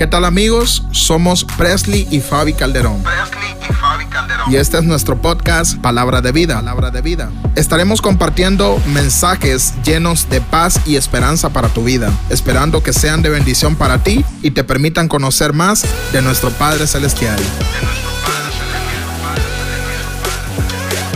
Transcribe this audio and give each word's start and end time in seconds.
¿Qué 0.00 0.06
tal 0.06 0.24
amigos? 0.24 0.82
Somos 0.92 1.44
Presley 1.44 2.08
y 2.10 2.20
Fabi 2.20 2.54
Calderón. 2.54 3.02
Presley 3.02 3.50
y 3.68 3.72
Fabi 3.74 4.06
Calderón. 4.06 4.50
Y 4.50 4.56
este 4.56 4.78
es 4.78 4.84
nuestro 4.84 5.20
podcast 5.20 5.76
Palabra 5.76 6.22
de 6.22 6.32
Vida. 6.32 6.54
Palabra 6.54 6.90
de 6.90 7.02
Vida. 7.02 7.30
Estaremos 7.54 8.00
compartiendo 8.00 8.80
mensajes 8.94 9.74
llenos 9.84 10.30
de 10.30 10.40
paz 10.40 10.80
y 10.86 10.96
esperanza 10.96 11.50
para 11.50 11.68
tu 11.68 11.84
vida, 11.84 12.10
esperando 12.30 12.82
que 12.82 12.94
sean 12.94 13.20
de 13.20 13.28
bendición 13.28 13.76
para 13.76 14.02
ti 14.02 14.24
y 14.40 14.52
te 14.52 14.64
permitan 14.64 15.06
conocer 15.06 15.52
más 15.52 15.84
de 16.12 16.22
nuestro 16.22 16.48
Padre 16.48 16.86
Celestial. 16.86 17.36
De 17.36 17.42
nuestro 17.42 18.10
Padre 18.24 18.52
Celestial, 18.52 19.04
Padre 19.22 19.42
Celestial. 20.62 21.10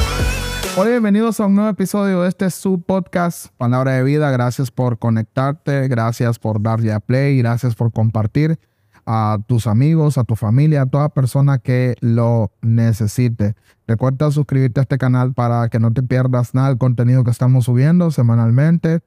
Hola, 0.77 0.91
bienvenidos 0.91 1.41
a 1.41 1.46
un 1.46 1.55
nuevo 1.55 1.71
episodio 1.71 2.21
de 2.21 2.29
este 2.29 2.51
su 2.51 2.82
podcast 2.82 3.46
Palabra 3.57 3.93
de 3.93 4.03
Vida. 4.03 4.30
Gracias 4.30 4.71
por 4.71 4.98
conectarte, 4.98 5.89
gracias 5.89 6.39
por 6.39 6.61
darle 6.61 6.93
a 6.93 7.01
play, 7.01 7.39
gracias 7.39 7.75
por 7.75 7.91
compartir 7.91 8.59
a 9.07 9.39
tus 9.46 9.67
amigos, 9.67 10.18
a 10.18 10.25
tu 10.25 10.36
familia, 10.36 10.82
a 10.82 10.86
toda 10.86 11.08
persona 11.08 11.58
que 11.58 11.96
lo 12.00 12.53
necesite. 12.62 13.54
Recuerda 13.86 14.31
suscribirte 14.31 14.81
a 14.81 14.82
este 14.82 14.99
canal 14.99 15.35
para 15.35 15.68
que 15.68 15.79
no 15.79 15.93
te 15.93 16.03
pierdas 16.03 16.54
nada 16.54 16.68
del 16.68 16.79
contenido 16.79 17.25
que 17.25 17.31
estamos 17.31 17.67
subiendo 17.67 18.11
semanalmente 18.11 19.00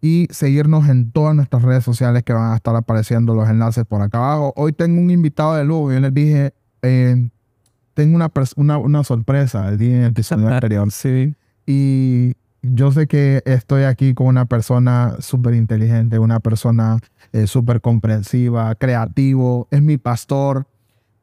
y 0.00 0.28
seguirnos 0.30 0.88
en 0.88 1.10
todas 1.10 1.34
nuestras 1.34 1.62
redes 1.62 1.84
sociales 1.84 2.22
que 2.22 2.32
van 2.32 2.52
a 2.52 2.56
estar 2.56 2.74
apareciendo 2.76 3.34
los 3.34 3.48
enlaces 3.48 3.84
por 3.84 4.02
acá 4.02 4.18
abajo. 4.18 4.52
Hoy 4.56 4.72
tengo 4.72 5.00
un 5.00 5.10
invitado 5.10 5.54
de 5.54 5.64
lujo. 5.64 5.92
Yo 5.92 6.00
les 6.00 6.12
dije, 6.12 6.54
eh, 6.82 7.28
tengo 7.94 8.16
una, 8.16 8.30
una, 8.56 8.78
una 8.78 9.04
sorpresa 9.04 9.68
el 9.68 9.78
día 9.78 9.96
en 9.96 10.02
el 10.02 10.10
episodio 10.10 10.48
anterior. 10.48 10.90
Sí. 10.90 11.34
Y 11.66 12.34
yo 12.72 12.92
sé 12.92 13.06
que 13.06 13.42
estoy 13.46 13.82
aquí 13.84 14.14
con 14.14 14.26
una 14.28 14.44
persona 14.46 15.16
súper 15.20 15.54
inteligente, 15.54 16.18
una 16.18 16.40
persona 16.40 16.98
eh, 17.32 17.46
súper 17.46 17.80
comprensiva, 17.80 18.74
creativo. 18.74 19.68
Es 19.70 19.82
mi 19.82 19.98
pastor, 19.98 20.66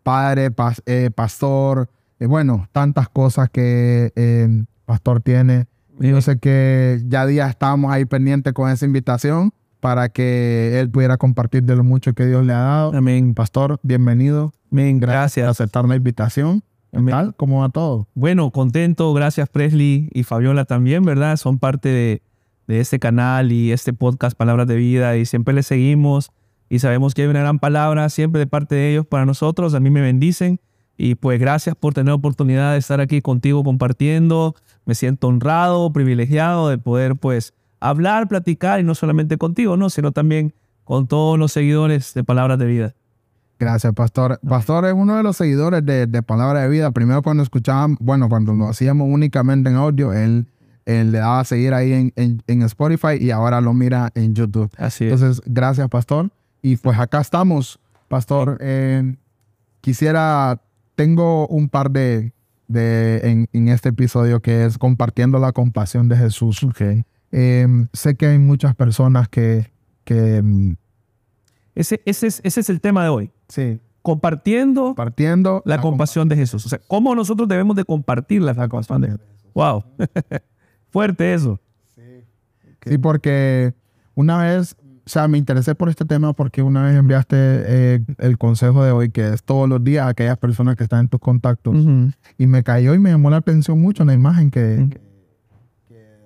padre, 0.04 0.52
pas- 0.56 0.82
eh, 0.86 1.10
pastor. 1.14 1.90
eh, 2.20 2.26
bueno, 2.28 2.68
tantas 2.72 3.10
cosas 3.10 3.50
que 3.50 4.12
eh, 4.16 4.64
pastor 4.86 5.22
tiene. 5.22 5.68
Yo 6.00 6.22
sé 6.22 6.40
que 6.40 7.02
ya 7.08 7.26
día 7.26 7.48
estábamos 7.48 7.92
ahí 7.92 8.06
pendientes 8.06 8.52
con 8.54 8.70
esa 8.70 8.86
invitación 8.86 9.52
para 9.80 10.10
que 10.10 10.80
él 10.80 10.90
pudiera 10.90 11.18
compartir 11.18 11.64
de 11.64 11.76
lo 11.76 11.84
mucho 11.84 12.14
que 12.14 12.26
Dios 12.26 12.46
le 12.46 12.54
ha 12.54 12.58
dado. 12.60 12.96
Amén. 12.96 13.34
Pastor, 13.34 13.80
bienvenido. 13.84 14.54
Amén. 14.72 15.00
Gracias 15.00 15.06
por 15.12 15.20
Gracias. 15.22 15.50
aceptar 15.50 15.86
la 15.86 15.96
invitación. 15.96 16.64
¿Qué 16.94 17.00
Amén. 17.00 17.12
tal? 17.12 17.36
¿Cómo 17.36 17.62
va 17.62 17.70
todo? 17.70 18.08
Bueno, 18.14 18.52
contento. 18.52 19.12
Gracias 19.16 19.50
Presley 19.50 20.10
y 20.14 20.22
Fabiola 20.22 20.66
también, 20.66 21.04
¿verdad? 21.04 21.38
Son 21.38 21.58
parte 21.58 21.90
de, 21.90 22.22
de 22.68 22.80
este 22.80 23.00
canal 23.00 23.52
y 23.52 23.72
este 23.72 23.94
podcast 23.94 24.38
Palabras 24.38 24.68
de 24.68 24.76
Vida 24.76 25.18
y 25.18 25.26
siempre 25.26 25.56
les 25.56 25.66
seguimos 25.66 26.32
y 26.70 26.78
sabemos 26.78 27.16
que 27.16 27.24
hay 27.24 27.30
una 27.30 27.40
gran 27.40 27.58
palabra 27.58 28.08
siempre 28.10 28.38
de 28.38 28.46
parte 28.46 28.76
de 28.76 28.92
ellos 28.92 29.08
para 29.08 29.26
nosotros. 29.26 29.74
A 29.74 29.80
mí 29.80 29.90
me 29.90 30.02
bendicen 30.02 30.60
y 30.96 31.16
pues 31.16 31.40
gracias 31.40 31.76
por 31.76 31.96
tener 31.96 32.14
oportunidad 32.14 32.74
de 32.74 32.78
estar 32.78 33.02
aquí 33.02 33.24
contigo 33.24 33.64
compartiendo. 33.64 34.54
Me 34.86 34.94
siento 34.94 35.30
honrado, 35.30 35.92
privilegiado 35.92 36.70
de 36.70 36.78
poder 36.78 37.16
pues 37.16 37.56
hablar, 37.80 38.28
platicar 38.28 38.80
y 38.80 38.84
no 38.84 38.94
solamente 38.94 39.40
contigo, 39.40 39.78
¿no? 39.78 39.90
Sino 39.90 40.12
también 40.12 40.54
con 40.84 41.08
todos 41.08 41.40
los 41.40 41.52
seguidores 41.52 42.14
de 42.14 42.24
Palabras 42.24 42.60
de 42.60 42.66
Vida. 42.68 42.94
Gracias, 43.64 43.94
Pastor. 43.94 44.40
Pastor 44.48 44.86
es 44.86 44.94
uno 44.94 45.16
de 45.16 45.24
los 45.24 45.38
seguidores 45.38 45.86
de, 45.86 46.06
de 46.08 46.22
Palabra 46.22 46.62
de 46.62 46.70
Vida. 46.70 46.92
Primero 46.92 47.22
cuando 47.22 47.44
escuchábamos, 47.44 47.98
bueno, 48.02 48.28
cuando 48.28 48.54
lo 48.54 48.68
hacíamos 48.68 49.08
únicamente 49.10 49.70
en 49.70 49.78
audio, 49.78 50.12
él, 50.12 50.48
él 50.86 51.12
le 51.12 51.20
daba 51.20 51.40
a 51.40 51.46
seguir 51.46 51.74
ahí 51.74 51.94
en, 51.94 52.12
en- 52.18 52.44
en 52.48 52.62
Spotify 52.64 53.16
y 53.20 53.32
ahora 53.32 53.62
lo 53.62 53.74
mira 53.74 54.12
en 54.16 54.36
YouTube. 54.36 54.70
Así 54.78 55.06
es. 55.06 55.14
Entonces, 55.14 55.42
gracias, 55.46 55.88
Pastor. 55.88 56.30
Y 56.62 56.76
pues 56.78 57.00
acá 57.00 57.22
estamos, 57.22 57.80
Pastor. 58.10 58.58
Eh, 58.60 59.16
quisiera, 59.82 60.62
tengo 60.96 61.48
un 61.48 61.70
par 61.70 61.90
de, 61.92 62.34
de 62.68 63.22
en, 63.24 63.48
en 63.54 63.68
este 63.70 63.90
episodio 63.90 64.42
que 64.42 64.66
es 64.66 64.78
compartiendo 64.78 65.40
la 65.40 65.52
compasión 65.54 66.10
de 66.10 66.18
Jesús. 66.18 66.66
Eh, 67.32 67.68
sé 67.94 68.16
que 68.16 68.28
hay 68.28 68.40
muchas 68.40 68.76
personas 68.76 69.28
que, 69.30 69.72
que 70.04 70.42
mm, 70.44 70.76
Ese, 71.76 72.02
ese, 72.06 72.28
es, 72.28 72.42
ese 72.44 72.60
es 72.60 72.70
el 72.70 72.80
tema 72.82 73.04
de 73.04 73.10
hoy. 73.10 73.32
Sí, 73.54 73.80
Compartiendo 74.02 74.88
compartiendo 74.88 75.62
la 75.66 75.80
compasión 75.80 76.28
de 76.28 76.36
Jesús. 76.36 76.66
O 76.66 76.70
sea, 76.70 76.80
cómo 76.88 77.16
nosotros 77.16 77.48
debemos 77.48 77.78
de 77.78 77.86
compartir 77.86 78.42
la 78.42 78.54
compasión 78.54 79.00
de 79.02 79.08
Jesús. 79.12 79.26
Wow. 79.54 79.84
Fuerte 80.90 81.34
eso. 81.34 81.60
Sí, 82.86 82.98
porque 82.98 83.74
una 84.14 84.40
vez, 84.40 84.76
o 85.06 85.10
sea, 85.10 85.30
me 85.30 85.38
interesé 85.38 85.74
por 85.74 85.88
este 85.88 86.04
tema 86.04 86.34
porque 86.34 86.62
una 86.62 86.84
vez 86.84 86.98
enviaste 86.98 87.36
eh, 87.38 88.00
el 88.18 88.38
consejo 88.38 88.84
de 88.84 88.92
hoy, 88.92 89.10
que 89.10 89.30
es 89.34 89.42
todos 89.42 89.70
los 89.70 89.82
días 89.82 90.06
a 90.06 90.10
aquellas 90.10 90.38
personas 90.38 90.76
que 90.76 90.84
están 90.84 91.02
en 91.02 91.08
tus 91.08 91.22
contactos. 91.22 91.78
Y 92.38 92.46
me 92.48 92.62
cayó 92.62 92.94
y 92.94 93.00
me 93.00 93.12
llamó 93.12 93.30
la 93.30 93.38
atención 93.38 93.80
mucho 93.82 94.04
la 94.04 94.14
imagen 94.14 94.52
que, 94.52 95.00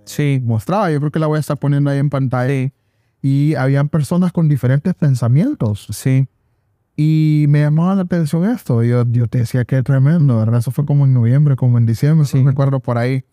Sí. 0.05 0.41
mostraba. 0.43 0.89
Yo 0.89 0.99
creo 0.99 1.11
que 1.11 1.19
la 1.19 1.27
voy 1.27 1.37
a 1.37 1.41
estar 1.41 1.57
poniendo 1.57 1.91
ahí 1.91 1.99
en 1.99 2.09
pantalla. 2.09 2.49
Sí. 2.49 2.71
Y 3.21 3.53
habían 3.55 3.87
personas 3.89 4.31
con 4.31 4.47
diferentes 4.47 4.95
pensamientos. 4.95 5.87
Sí. 5.91 6.27
Y 6.99 7.45
me 7.49 7.61
llamaba 7.61 7.93
la 7.93 8.01
atención 8.01 8.43
esto. 8.49 8.83
Yo, 8.83 9.05
yo 9.11 9.27
te 9.27 9.37
decía 9.37 9.63
que 9.65 9.83
tremendo, 9.83 10.37
¿verdad? 10.37 10.59
Eso 10.59 10.71
fue 10.71 10.83
como 10.85 11.05
en 11.05 11.13
noviembre, 11.13 11.55
como 11.55 11.77
en 11.77 11.85
diciembre, 11.85 12.25
Sí. 12.25 12.41
no 12.41 12.49
recuerdo 12.49 12.79
por 12.79 12.97
ahí. 12.97 13.23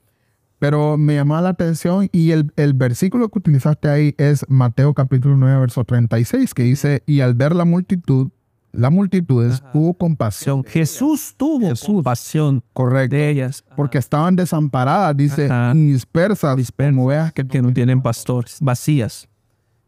Pero 0.58 0.96
me 0.98 1.14
llamaba 1.14 1.40
la 1.42 1.48
atención 1.50 2.08
y 2.12 2.30
el, 2.30 2.52
el 2.56 2.74
versículo 2.74 3.28
que 3.30 3.38
utilizaste 3.38 3.88
ahí 3.88 4.14
es 4.18 4.44
Mateo 4.48 4.92
capítulo 4.94 5.36
9, 5.36 5.60
verso 5.60 5.82
36, 5.84 6.52
que 6.54 6.62
dice, 6.62 7.02
y 7.06 7.20
al 7.20 7.34
ver 7.34 7.54
la 7.54 7.64
multitud, 7.64 8.28
la 8.72 8.90
multitud 8.90 9.50
Ajá. 9.50 9.70
hubo 9.72 9.94
compasión. 9.94 10.62
Pasión. 10.62 10.72
Jesús 10.82 11.34
tuvo 11.36 11.72
compasión 11.86 12.62
Correcto. 12.74 13.16
de 13.16 13.30
ellas. 13.30 13.64
Porque 13.76 13.96
estaban 13.98 14.36
desamparadas, 14.36 15.16
dice, 15.16 15.46
Ajá. 15.46 15.72
dispersas, 15.74 16.56
Dispersas. 16.56 16.92
como 16.94 17.06
ovejas 17.06 17.32
que 17.32 17.46
que 17.46 17.62
no 17.62 17.72
tienen 17.72 18.02
pastores, 18.02 18.58
vacías. 18.60 19.26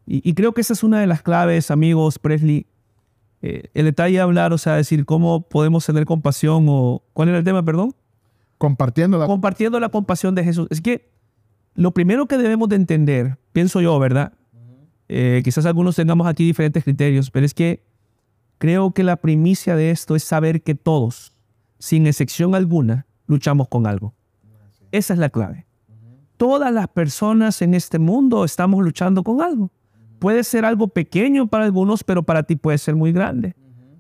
Y, 0.07 0.29
y 0.29 0.35
creo 0.35 0.53
que 0.55 0.63
esa 0.63 0.73
es 0.73 0.83
una 0.83 1.01
de 1.01 1.07
las 1.07 1.21
claves, 1.23 1.71
amigos, 1.71 2.19
Presley. 2.19 2.67
Eh, 3.43 3.71
el 3.75 3.85
detalle 3.85 4.17
de 4.17 4.21
hablar, 4.21 4.53
o 4.53 4.59
sea, 4.59 4.75
decir 4.75 5.05
cómo 5.05 5.43
podemos 5.43 5.85
tener 5.85 6.05
compasión 6.05 6.67
o... 6.69 7.03
¿Cuál 7.13 7.29
era 7.29 7.39
el 7.39 7.45
tema, 7.45 7.65
perdón? 7.65 7.95
compartiendo 8.59 9.19
la... 9.19 9.27
compartiendo 9.27 9.81
la 9.81 9.89
compasión 9.89 10.35
de 10.35 10.45
Jesús. 10.45 10.67
Es 10.71 10.81
que 10.81 11.11
lo 11.75 11.93
primero 11.93 12.27
que 12.27 12.39
debemos 12.39 12.69
de 12.69 12.77
entender, 12.77 13.39
pienso 13.53 13.81
yo, 13.81 13.99
¿verdad? 13.99 14.33
Eh, 15.09 15.43
quizás 15.45 15.67
algunos 15.67 15.95
tengamos 15.95 16.27
aquí 16.27 16.45
diferentes 16.45 16.83
criterios, 16.83 17.31
pero 17.31 17.47
es 17.47 17.55
que 17.55 17.85
creo 18.59 18.93
que 18.93 19.05
la 19.05 19.17
primicia 19.17 19.77
de 19.77 19.91
esto 19.91 20.17
es 20.17 20.25
saber 20.25 20.63
que 20.63 20.75
todos, 20.75 21.33
sin 21.79 22.07
excepción 22.07 22.55
alguna, 22.55 23.07
luchamos 23.27 23.69
con 23.69 23.87
algo. 23.87 24.15
Esa 24.91 25.13
es 25.13 25.19
la 25.19 25.29
clave. 25.29 25.67
Todas 26.37 26.73
las 26.73 26.89
personas 26.89 27.63
en 27.63 27.75
este 27.75 27.99
mundo 27.99 28.45
estamos 28.45 28.83
luchando 28.83 29.23
con 29.23 29.41
algo. 29.41 29.71
Puede 30.19 30.45
ser 30.45 30.65
algo 30.65 30.89
pequeño 30.89 31.47
para 31.47 31.65
algunos, 31.65 32.05
pero 32.05 32.23
para 32.23 32.43
ti 32.43 32.57
puede 32.57 32.79
ser 32.79 32.95
muy 32.97 33.13
grande. 33.13 33.55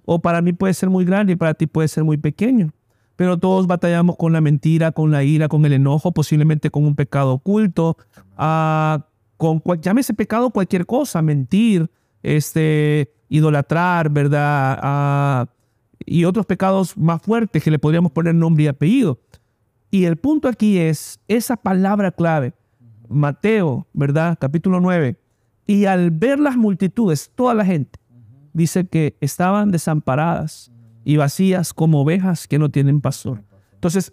O 0.04 0.20
para 0.20 0.40
mí 0.40 0.52
puede 0.52 0.74
ser 0.74 0.88
muy 0.90 1.04
grande 1.04 1.34
y 1.34 1.36
para 1.36 1.54
ti 1.54 1.66
puede 1.66 1.88
ser 1.88 2.04
muy 2.04 2.16
pequeño 2.16 2.72
pero 3.16 3.38
todos 3.38 3.66
batallamos 3.66 4.16
con 4.16 4.32
la 4.32 4.40
mentira, 4.42 4.92
con 4.92 5.10
la 5.10 5.24
ira, 5.24 5.48
con 5.48 5.64
el 5.64 5.72
enojo, 5.72 6.12
posiblemente 6.12 6.70
con 6.70 6.84
un 6.84 6.94
pecado 6.94 7.32
oculto, 7.32 7.96
ah, 8.36 9.06
con 9.38 9.58
cual- 9.58 9.80
llámese 9.80 10.14
pecado 10.14 10.50
cualquier 10.50 10.84
cosa, 10.86 11.22
mentir, 11.22 11.90
este, 12.22 13.10
idolatrar, 13.30 14.10
¿verdad? 14.10 14.78
Ah, 14.82 15.46
y 16.04 16.24
otros 16.26 16.44
pecados 16.46 16.96
más 16.96 17.22
fuertes 17.22 17.62
que 17.62 17.70
le 17.70 17.78
podríamos 17.78 18.12
poner 18.12 18.34
nombre 18.34 18.64
y 18.64 18.66
apellido. 18.68 19.18
Y 19.90 20.04
el 20.04 20.16
punto 20.16 20.46
aquí 20.46 20.78
es 20.78 21.18
esa 21.26 21.56
palabra 21.56 22.12
clave, 22.12 22.52
Mateo, 23.08 23.86
¿verdad? 23.94 24.36
Capítulo 24.38 24.78
9. 24.78 25.16
Y 25.66 25.86
al 25.86 26.10
ver 26.10 26.38
las 26.38 26.56
multitudes, 26.56 27.30
toda 27.34 27.54
la 27.54 27.64
gente, 27.64 27.98
dice 28.52 28.86
que 28.86 29.16
estaban 29.20 29.70
desamparadas 29.70 30.72
y 31.04 31.16
vacías 31.16 31.74
como 31.74 32.00
ovejas 32.00 32.46
que 32.46 32.58
no 32.58 32.70
tienen 32.70 33.00
pastor. 33.00 33.42
Entonces, 33.74 34.12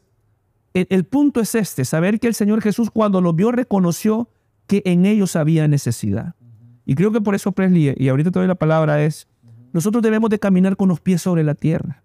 el, 0.74 0.88
el 0.90 1.06
punto 1.06 1.40
es 1.42 1.56
este, 1.56 1.86
saber 1.86 2.20
que 2.20 2.28
el 2.28 2.34
Señor 2.34 2.62
Jesús 2.62 2.90
cuando 2.92 3.22
los 3.22 3.36
vio 3.36 3.52
reconoció 3.52 4.30
que 4.68 4.82
en 4.86 5.06
ellos 5.06 5.36
había 5.36 5.68
necesidad. 5.68 6.36
Y 6.86 6.96
creo 6.96 7.12
que 7.12 7.22
por 7.22 7.36
eso 7.36 7.52
Presley, 7.52 7.94
y 7.98 8.10
ahorita 8.10 8.32
te 8.32 8.40
doy 8.40 8.48
la 8.48 8.56
palabra, 8.56 9.04
es, 9.04 9.28
nosotros 9.72 10.04
debemos 10.04 10.30
de 10.30 10.40
caminar 10.40 10.76
con 10.76 10.90
los 10.90 11.00
pies 11.00 11.22
sobre 11.22 11.44
la 11.44 11.56
tierra. 11.56 12.04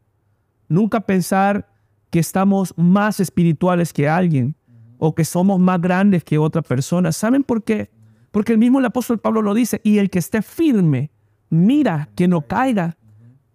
Nunca 0.68 1.00
pensar 1.00 1.68
que 2.10 2.18
estamos 2.18 2.74
más 2.76 3.20
espirituales 3.20 3.92
que 3.92 4.08
alguien 4.08 4.54
o 4.98 5.14
que 5.14 5.24
somos 5.24 5.58
más 5.60 5.80
grandes 5.80 6.24
que 6.24 6.38
otra 6.38 6.62
persona. 6.62 7.12
¿Saben 7.12 7.42
por 7.42 7.62
qué? 7.62 7.90
Porque 8.30 8.52
el 8.52 8.58
mismo 8.58 8.78
el 8.78 8.84
apóstol 8.84 9.18
Pablo 9.18 9.42
lo 9.42 9.54
dice, 9.54 9.80
y 9.84 9.98
el 9.98 10.10
que 10.10 10.18
esté 10.18 10.42
firme, 10.42 11.10
mira 11.50 12.08
que 12.14 12.28
no 12.28 12.42
caiga, 12.42 12.96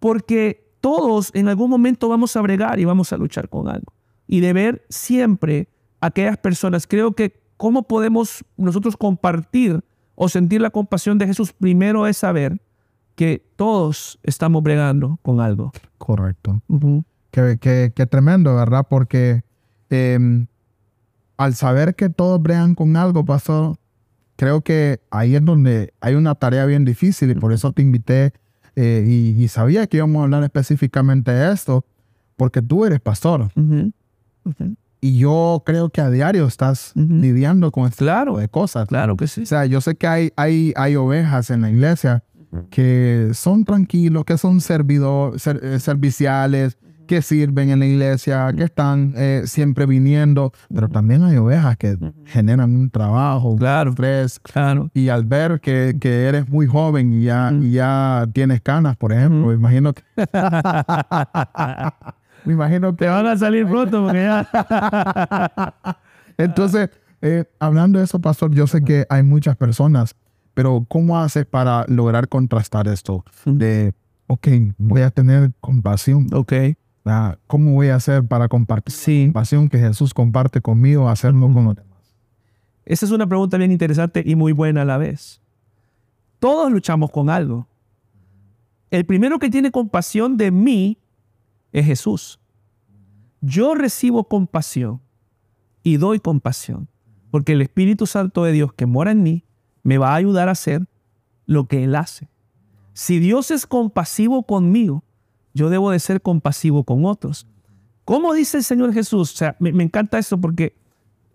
porque 0.00 0.64
todos 0.80 1.30
en 1.34 1.48
algún 1.48 1.70
momento 1.70 2.08
vamos 2.08 2.36
a 2.36 2.40
bregar 2.40 2.78
y 2.78 2.84
vamos 2.84 3.12
a 3.12 3.16
luchar 3.16 3.48
con 3.48 3.68
algo. 3.68 3.92
Y 4.26 4.40
de 4.40 4.52
ver 4.52 4.84
siempre 4.88 5.68
a 6.00 6.06
aquellas 6.06 6.36
personas, 6.38 6.86
creo 6.86 7.12
que 7.12 7.40
cómo 7.56 7.84
podemos 7.84 8.44
nosotros 8.56 8.96
compartir 8.96 9.82
o 10.16 10.28
sentir 10.28 10.60
la 10.60 10.70
compasión 10.70 11.18
de 11.18 11.26
Jesús, 11.26 11.52
primero 11.52 12.06
es 12.06 12.16
saber 12.18 12.60
que 13.14 13.46
todos 13.56 14.18
estamos 14.24 14.62
bregando 14.62 15.18
con 15.22 15.40
algo. 15.40 15.72
Correcto. 15.98 16.60
Qué, 17.30 17.58
qué- 17.60 17.92
qué 17.94 18.06
tremendo, 18.06 18.54
¿verdad? 18.56 18.86
Porque 18.88 19.42
em, 19.90 20.46
al 21.36 21.54
saber 21.54 21.94
que 21.94 22.08
todos 22.10 22.40
bregan 22.42 22.74
con 22.74 22.96
algo, 22.96 23.24
pastor, 23.24 23.76
creo 24.36 24.60
que 24.62 25.00
ahí 25.10 25.34
es 25.36 25.44
donde 25.44 25.92
hay 26.00 26.14
una 26.14 26.34
tarea 26.34 26.66
bien 26.66 26.84
difícil 26.84 27.30
y 27.30 27.34
por 27.34 27.52
eso 27.52 27.72
te 27.72 27.82
invité 27.82 28.32
eh, 28.76 29.04
y, 29.06 29.42
y 29.42 29.48
sabía 29.48 29.86
que 29.86 29.98
íbamos 29.98 30.20
a 30.20 30.24
hablar 30.24 30.42
específicamente 30.44 31.30
de 31.30 31.52
esto, 31.52 31.84
porque 32.36 32.60
tú 32.62 32.84
eres 32.84 33.00
pastor 33.00 33.50
Ujú. 33.54 33.92
Ujú. 34.44 34.74
y 35.00 35.18
yo 35.18 35.62
creo 35.64 35.90
que 35.90 36.00
a 36.00 36.10
diario 36.10 36.46
estás 36.46 36.92
Ujú. 36.96 37.06
lidiando 37.14 37.70
con 37.70 37.86
este 37.86 38.04
Claro, 38.04 38.32
tipo 38.32 38.40
de 38.40 38.48
cosas. 38.48 38.88
claro 38.88 39.16
que 39.16 39.28
sí. 39.28 39.42
O 39.42 39.46
sea, 39.46 39.64
yo 39.66 39.80
sé 39.80 39.94
que 39.94 40.06
hay, 40.08 40.32
hay, 40.36 40.72
hay 40.76 40.96
ovejas 40.96 41.50
en 41.50 41.60
la 41.62 41.70
iglesia 41.70 42.24
que 42.70 43.30
son 43.34 43.64
tranquilos, 43.64 44.24
que 44.24 44.38
son 44.38 44.60
servidor, 44.60 45.40
ser- 45.40 45.60
eh, 45.64 45.78
serviciales, 45.80 46.78
que 47.06 47.22
sirven 47.22 47.70
en 47.70 47.78
la 47.80 47.86
iglesia, 47.86 48.52
que 48.56 48.64
están 48.64 49.12
eh, 49.16 49.42
siempre 49.46 49.86
viniendo, 49.86 50.52
pero 50.72 50.88
también 50.88 51.22
hay 51.22 51.36
ovejas 51.36 51.76
que 51.76 51.96
generan 52.26 52.74
un 52.74 52.90
trabajo, 52.90 53.56
Claro. 53.56 53.90
estrés, 53.90 54.40
Claro. 54.40 54.90
y 54.94 55.08
al 55.08 55.24
ver 55.24 55.60
que, 55.60 55.96
que 56.00 56.24
eres 56.24 56.48
muy 56.48 56.66
joven 56.66 57.12
y 57.12 57.24
ya, 57.24 57.52
y 57.52 57.72
ya 57.72 58.26
tienes 58.32 58.60
canas, 58.62 58.96
por 58.96 59.12
ejemplo, 59.12 59.40
Ujú. 59.40 59.48
me 59.48 59.54
imagino 59.54 59.92
que, 59.92 60.02
me 62.44 62.52
imagino 62.52 62.92
que 62.96 63.04
Te 63.04 63.10
van 63.10 63.26
a 63.26 63.36
salir 63.36 63.66
pronto 63.66 64.04
porque 64.04 64.22
ya. 64.22 64.48
Entonces, 66.38 66.90
eh, 67.22 67.44
hablando 67.58 67.98
de 67.98 68.04
eso, 68.04 68.18
pastor, 68.20 68.52
yo 68.54 68.66
sé 68.66 68.82
que 68.82 69.06
hay 69.08 69.22
muchas 69.22 69.56
personas, 69.56 70.14
pero 70.54 70.84
¿cómo 70.88 71.18
haces 71.18 71.46
para 71.46 71.84
lograr 71.88 72.28
contrastar 72.28 72.88
esto? 72.88 73.24
De, 73.44 73.94
ok, 74.26 74.48
voy 74.78 75.02
a 75.02 75.10
tener 75.10 75.52
compasión. 75.60 76.26
ok. 76.32 76.52
Ah, 77.04 77.36
¿Cómo 77.46 77.72
voy 77.74 77.88
a 77.88 77.96
hacer 77.96 78.26
para 78.26 78.48
compartir 78.48 78.94
Sí. 78.94 79.20
la 79.20 79.26
compasión 79.26 79.68
que 79.68 79.78
Jesús 79.78 80.14
comparte 80.14 80.60
conmigo, 80.60 81.08
hacerlo 81.08 81.52
con 81.52 81.64
los 81.64 81.74
demás? 81.76 82.14
Esa 82.86 83.06
es 83.06 83.12
una 83.12 83.26
pregunta 83.26 83.56
bien 83.58 83.72
interesante 83.72 84.22
y 84.24 84.34
muy 84.34 84.52
buena 84.52 84.82
a 84.82 84.84
la 84.84 84.96
vez. 84.96 85.40
Todos 86.38 86.70
luchamos 86.72 87.10
con 87.10 87.30
algo. 87.30 87.66
El 88.90 89.04
primero 89.06 89.38
que 89.38 89.50
tiene 89.50 89.70
compasión 89.70 90.36
de 90.36 90.50
mí 90.50 90.98
es 91.72 91.86
Jesús. 91.86 92.38
Yo 93.40 93.74
recibo 93.74 94.24
compasión 94.24 95.00
y 95.82 95.96
doy 95.98 96.20
compasión, 96.20 96.88
porque 97.30 97.52
el 97.52 97.62
Espíritu 97.62 98.06
Santo 98.06 98.44
de 98.44 98.52
Dios 98.52 98.72
que 98.72 98.86
mora 98.86 99.10
en 99.10 99.22
mí 99.22 99.44
me 99.82 99.98
va 99.98 100.12
a 100.12 100.16
ayudar 100.16 100.48
a 100.48 100.52
hacer 100.52 100.86
lo 101.46 101.66
que 101.66 101.84
Él 101.84 101.94
hace. 101.96 102.30
Si 102.94 103.18
Dios 103.18 103.50
es 103.50 103.66
compasivo 103.66 104.44
conmigo, 104.44 105.02
yo 105.54 105.70
debo 105.70 105.90
de 105.90 105.98
ser 105.98 106.20
compasivo 106.20 106.84
con 106.84 107.04
otros. 107.04 107.46
¿Cómo 108.04 108.34
dice 108.34 108.58
el 108.58 108.64
Señor 108.64 108.92
Jesús? 108.92 109.32
O 109.32 109.36
sea, 109.36 109.56
me, 109.60 109.70
encanta 109.82 110.18
eso 110.18 110.38
porque 110.38 110.76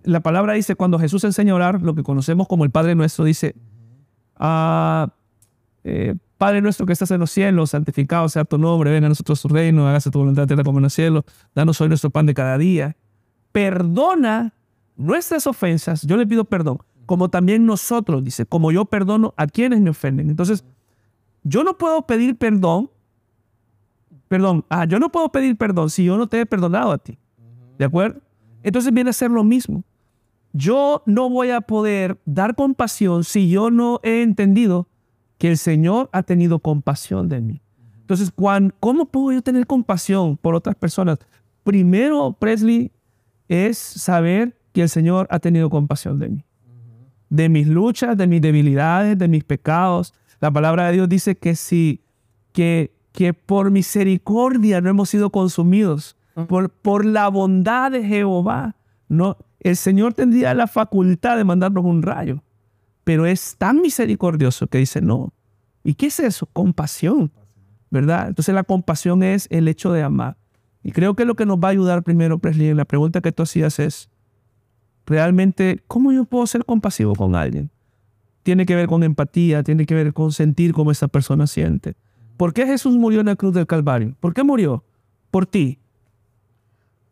la 0.03 0.19
palabra 0.19 0.53
dice, 0.53 0.75
cuando 0.75 0.99
Jesús 0.99 1.23
enseña 1.23 1.53
a 1.53 1.55
orar, 1.55 1.81
lo 1.81 1.95
que 1.95 2.03
conocemos 2.03 2.47
como 2.47 2.63
el 2.63 2.69
Padre 2.69 2.93
Nuestro, 2.95 3.25
dice, 3.25 3.55
ah, 4.35 5.11
eh, 5.83 6.15
Padre 6.39 6.61
nuestro 6.61 6.85
que 6.85 6.93
estás 6.93 7.11
en 7.11 7.19
los 7.19 7.31
cielos, 7.31 7.71
santificado 7.71 8.29
sea 8.29 8.45
tu 8.45 8.57
nombre, 8.57 8.91
venga 8.91 9.07
a 9.07 9.09
nosotros 9.09 9.41
tu 9.41 9.49
reino, 9.49 9.85
hágase 9.87 10.09
tu 10.09 10.19
voluntad 10.19 10.43
en 10.43 10.47
tierra 10.47 10.63
como 10.63 10.79
en 10.79 10.83
los 10.83 10.93
cielos, 10.93 11.25
danos 11.53 11.81
hoy 11.81 11.89
nuestro 11.89 12.11
pan 12.11 12.25
de 12.25 12.33
cada 12.33 12.57
día. 12.57 12.95
Perdona 13.51 14.53
nuestras 14.95 15.47
ofensas, 15.47 16.03
yo 16.03 16.15
le 16.15 16.25
pido 16.25 16.45
perdón, 16.45 16.79
como 17.05 17.29
también 17.29 17.65
nosotros, 17.65 18.23
dice, 18.23 18.45
como 18.45 18.71
yo 18.71 18.85
perdono 18.85 19.33
a 19.35 19.47
quienes 19.47 19.81
me 19.81 19.89
ofenden. 19.89 20.29
Entonces, 20.29 20.63
yo 21.43 21.65
no 21.65 21.77
puedo 21.77 22.07
pedir 22.07 22.37
perdón, 22.37 22.89
perdón, 24.29 24.63
ah, 24.69 24.85
yo 24.85 24.97
no 24.99 25.11
puedo 25.11 25.29
pedir 25.29 25.57
perdón 25.57 25.89
si 25.89 26.05
yo 26.05 26.17
no 26.17 26.27
te 26.27 26.39
he 26.39 26.45
perdonado 26.45 26.93
a 26.93 26.97
ti. 26.97 27.17
¿De 27.77 27.83
acuerdo? 27.83 28.21
Entonces 28.63 28.93
viene 28.93 29.09
a 29.09 29.13
ser 29.13 29.31
lo 29.31 29.43
mismo. 29.43 29.83
Yo 30.53 31.03
no 31.05 31.29
voy 31.29 31.49
a 31.51 31.61
poder 31.61 32.17
dar 32.25 32.55
compasión 32.55 33.23
si 33.25 33.49
yo 33.49 33.69
no 33.69 33.99
he 34.03 34.21
entendido 34.21 34.87
que 35.37 35.49
el 35.49 35.57
Señor 35.57 36.09
ha 36.13 36.23
tenido 36.23 36.59
compasión 36.59 37.27
de 37.29 37.41
mí. 37.41 37.61
Entonces, 38.01 38.31
cuan- 38.31 38.73
¿cómo 38.79 39.05
puedo 39.05 39.31
yo 39.31 39.41
tener 39.41 39.67
compasión 39.67 40.37
por 40.37 40.55
otras 40.55 40.75
personas? 40.75 41.19
Primero, 41.63 42.33
Presley, 42.39 42.91
es 43.47 43.77
saber 43.77 44.57
que 44.73 44.81
el 44.81 44.89
Señor 44.89 45.27
ha 45.29 45.39
tenido 45.39 45.69
compasión 45.69 46.17
de 46.19 46.29
mí. 46.29 46.45
De 47.29 47.47
mis 47.49 47.67
luchas, 47.67 48.17
de 48.17 48.25
mis 48.27 48.41
debilidades, 48.41 49.17
de 49.17 49.27
mis 49.27 49.43
pecados. 49.43 50.13
La 50.41 50.49
palabra 50.51 50.87
de 50.87 50.93
Dios 50.93 51.09
dice 51.09 51.35
que 51.37 51.55
si, 51.55 52.01
que, 52.51 52.91
que 53.19 53.33
por 53.33 53.69
misericordia 53.69 54.79
no 54.79 54.89
hemos 54.89 55.09
sido 55.09 55.29
consumidos, 55.29 56.15
por, 56.47 56.69
por 56.69 57.03
la 57.03 57.27
bondad 57.27 57.91
de 57.91 58.01
Jehová, 58.01 58.77
no, 59.09 59.35
el 59.59 59.75
Señor 59.75 60.13
tendría 60.13 60.53
la 60.53 60.67
facultad 60.67 61.35
de 61.35 61.43
mandarnos 61.43 61.83
un 61.83 62.01
rayo, 62.01 62.41
pero 63.03 63.25
es 63.25 63.57
tan 63.57 63.81
misericordioso 63.81 64.67
que 64.67 64.77
dice 64.77 65.01
no. 65.01 65.33
¿Y 65.83 65.95
qué 65.95 66.05
es 66.05 66.21
eso? 66.21 66.45
Compasión, 66.53 67.29
¿verdad? 67.91 68.29
Entonces 68.29 68.55
la 68.55 68.63
compasión 68.63 69.21
es 69.21 69.49
el 69.51 69.67
hecho 69.67 69.91
de 69.91 70.01
amar. 70.01 70.37
Y 70.81 70.93
creo 70.93 71.13
que 71.13 71.25
lo 71.25 71.35
que 71.35 71.45
nos 71.45 71.57
va 71.57 71.67
a 71.67 71.71
ayudar 71.71 72.03
primero, 72.03 72.39
Presley, 72.39 72.69
en 72.69 72.77
la 72.77 72.85
pregunta 72.85 73.19
que 73.19 73.33
tú 73.33 73.43
hacías 73.43 73.79
es, 73.79 74.09
realmente, 75.05 75.83
¿cómo 75.87 76.13
yo 76.13 76.23
puedo 76.23 76.47
ser 76.47 76.63
compasivo 76.63 77.15
con 77.15 77.35
alguien? 77.35 77.69
Tiene 78.43 78.65
que 78.65 78.77
ver 78.77 78.87
con 78.87 79.03
empatía, 79.03 79.61
tiene 79.61 79.85
que 79.85 79.93
ver 79.93 80.13
con 80.13 80.31
sentir 80.31 80.71
cómo 80.71 80.89
esa 80.89 81.09
persona 81.09 81.47
siente. 81.47 81.97
¿Por 82.39 82.53
qué 82.53 82.65
Jesús 82.65 82.95
murió 82.95 83.19
en 83.19 83.25
la 83.25 83.35
cruz 83.35 83.53
del 83.53 83.67
Calvario? 83.67 84.15
¿Por 84.21 84.33
qué 84.33 84.45
murió? 84.45 84.85
Por 85.29 85.45
ti. 85.45 85.77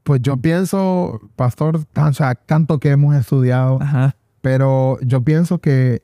Pues 0.03 0.21
yo 0.21 0.37
pienso, 0.37 1.19
pastor, 1.35 1.81
o 1.97 2.13
sea, 2.13 2.33
tanto 2.35 2.79
que 2.79 2.91
hemos 2.91 3.13
estudiado, 3.13 3.77
Ajá. 3.81 4.15
pero 4.39 4.97
yo 5.01 5.21
pienso 5.25 5.59
que 5.59 6.01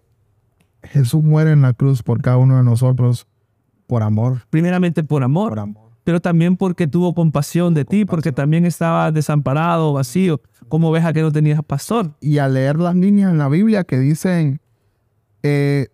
Jesús 0.83 1.23
muere 1.23 1.53
en 1.53 1.61
la 1.61 1.71
cruz 1.71 2.03
por 2.03 2.21
cada 2.21 2.35
uno 2.35 2.57
de 2.57 2.63
nosotros 2.63 3.25
por 3.87 4.03
amor. 4.03 4.41
Primeramente 4.49 5.05
por 5.05 5.23
amor, 5.23 5.51
Por 5.51 5.59
amor. 5.59 5.91
pero 6.03 6.19
también 6.19 6.57
porque 6.57 6.85
tuvo 6.87 7.13
compasión 7.15 7.73
de 7.73 7.85
ti, 7.85 8.03
porque 8.03 8.33
también 8.33 8.65
estaba 8.65 9.09
desamparado, 9.13 9.93
vacío, 9.93 10.41
como 10.67 10.89
oveja 10.89 11.13
que 11.13 11.21
no 11.21 11.31
tenías 11.31 11.63
pastor. 11.63 12.11
y 12.19 12.39
al 12.39 12.55
leer 12.55 12.77
las 12.77 12.95
líneas 12.97 13.31
en 13.31 13.37
la 13.37 13.47
Biblia 13.47 13.85
que 13.85 13.99
dicen, 13.99 14.59
eh, 15.43 15.87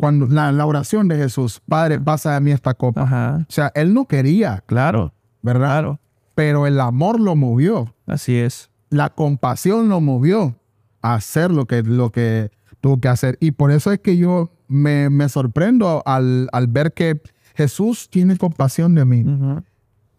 cuando 0.00 0.26
la, 0.26 0.50
la 0.50 0.66
oración 0.66 1.06
de 1.08 1.16
Jesús, 1.16 1.60
Padre, 1.68 2.00
pasa 2.00 2.34
de 2.34 2.40
mí 2.40 2.50
esta 2.50 2.74
copa. 2.74 3.02
Ajá. 3.02 3.46
O 3.48 3.52
sea, 3.52 3.70
él 3.74 3.92
no 3.94 4.06
quería, 4.06 4.62
Claro, 4.66 5.12
¿verdad? 5.42 5.68
claro. 5.80 6.00
Pero 6.34 6.66
el 6.66 6.80
amor 6.80 7.20
lo 7.20 7.36
movió, 7.36 7.94
Así 8.06 8.36
es. 8.36 8.70
la 8.88 9.10
compasión 9.10 9.88
lo 9.88 10.00
movió 10.00 10.56
a 11.02 11.14
hacer 11.14 11.50
lo 11.50 11.66
que, 11.66 11.82
lo 11.82 12.10
que 12.10 12.50
tuvo 12.80 12.98
que 13.00 13.08
hacer. 13.08 13.36
Y 13.40 13.50
por 13.52 13.70
eso 13.70 13.92
es 13.92 13.98
que 14.00 14.16
yo 14.16 14.50
me, 14.66 15.10
me 15.10 15.28
sorprendo 15.28 16.02
al, 16.06 16.48
al 16.52 16.66
ver 16.66 16.92
que 16.94 17.20
Jesús 17.54 18.08
tiene 18.10 18.36
compasión 18.36 18.94
de 18.94 19.04
mí. 19.04 19.24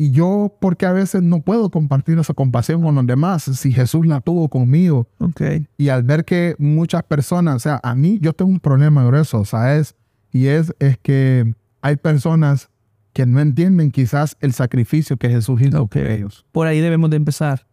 Y 0.01 0.09
yo, 0.09 0.57
porque 0.59 0.87
a 0.87 0.93
veces 0.93 1.21
no 1.21 1.41
puedo 1.41 1.69
compartir 1.69 2.17
esa 2.17 2.33
compasión 2.33 2.81
con 2.81 2.95
los 2.95 3.05
demás, 3.05 3.43
si 3.43 3.71
Jesús 3.71 4.07
la 4.07 4.19
tuvo 4.19 4.49
conmigo. 4.49 5.07
Ok. 5.19 5.41
Y 5.77 5.89
al 5.89 6.01
ver 6.01 6.25
que 6.25 6.55
muchas 6.57 7.03
personas, 7.03 7.57
o 7.57 7.59
sea, 7.59 7.79
a 7.83 7.93
mí 7.93 8.17
yo 8.19 8.33
tengo 8.33 8.49
un 8.49 8.59
problema 8.59 9.05
grueso, 9.05 9.45
¿sabes? 9.45 9.93
Y 10.33 10.47
es, 10.47 10.73
es 10.79 10.97
que 10.97 11.53
hay 11.81 11.97
personas 11.97 12.69
que 13.13 13.27
no 13.27 13.39
entienden 13.41 13.91
quizás 13.91 14.37
el 14.39 14.53
sacrificio 14.53 15.17
que 15.17 15.29
Jesús 15.29 15.61
hizo 15.61 15.83
Ok. 15.83 15.91
por 15.91 16.07
ellos, 16.07 16.45
Por 16.51 16.65
ahí 16.65 16.79
debemos 16.79 17.11
de 17.11 17.17
empezar. 17.17 17.67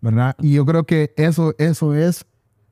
¿verdad? 0.00 0.36
Y 0.40 0.52
yo 0.52 0.64
creo 0.64 0.84
que 0.84 1.12
eso, 1.16 1.52
eso 1.58 1.94
es, 1.96 2.24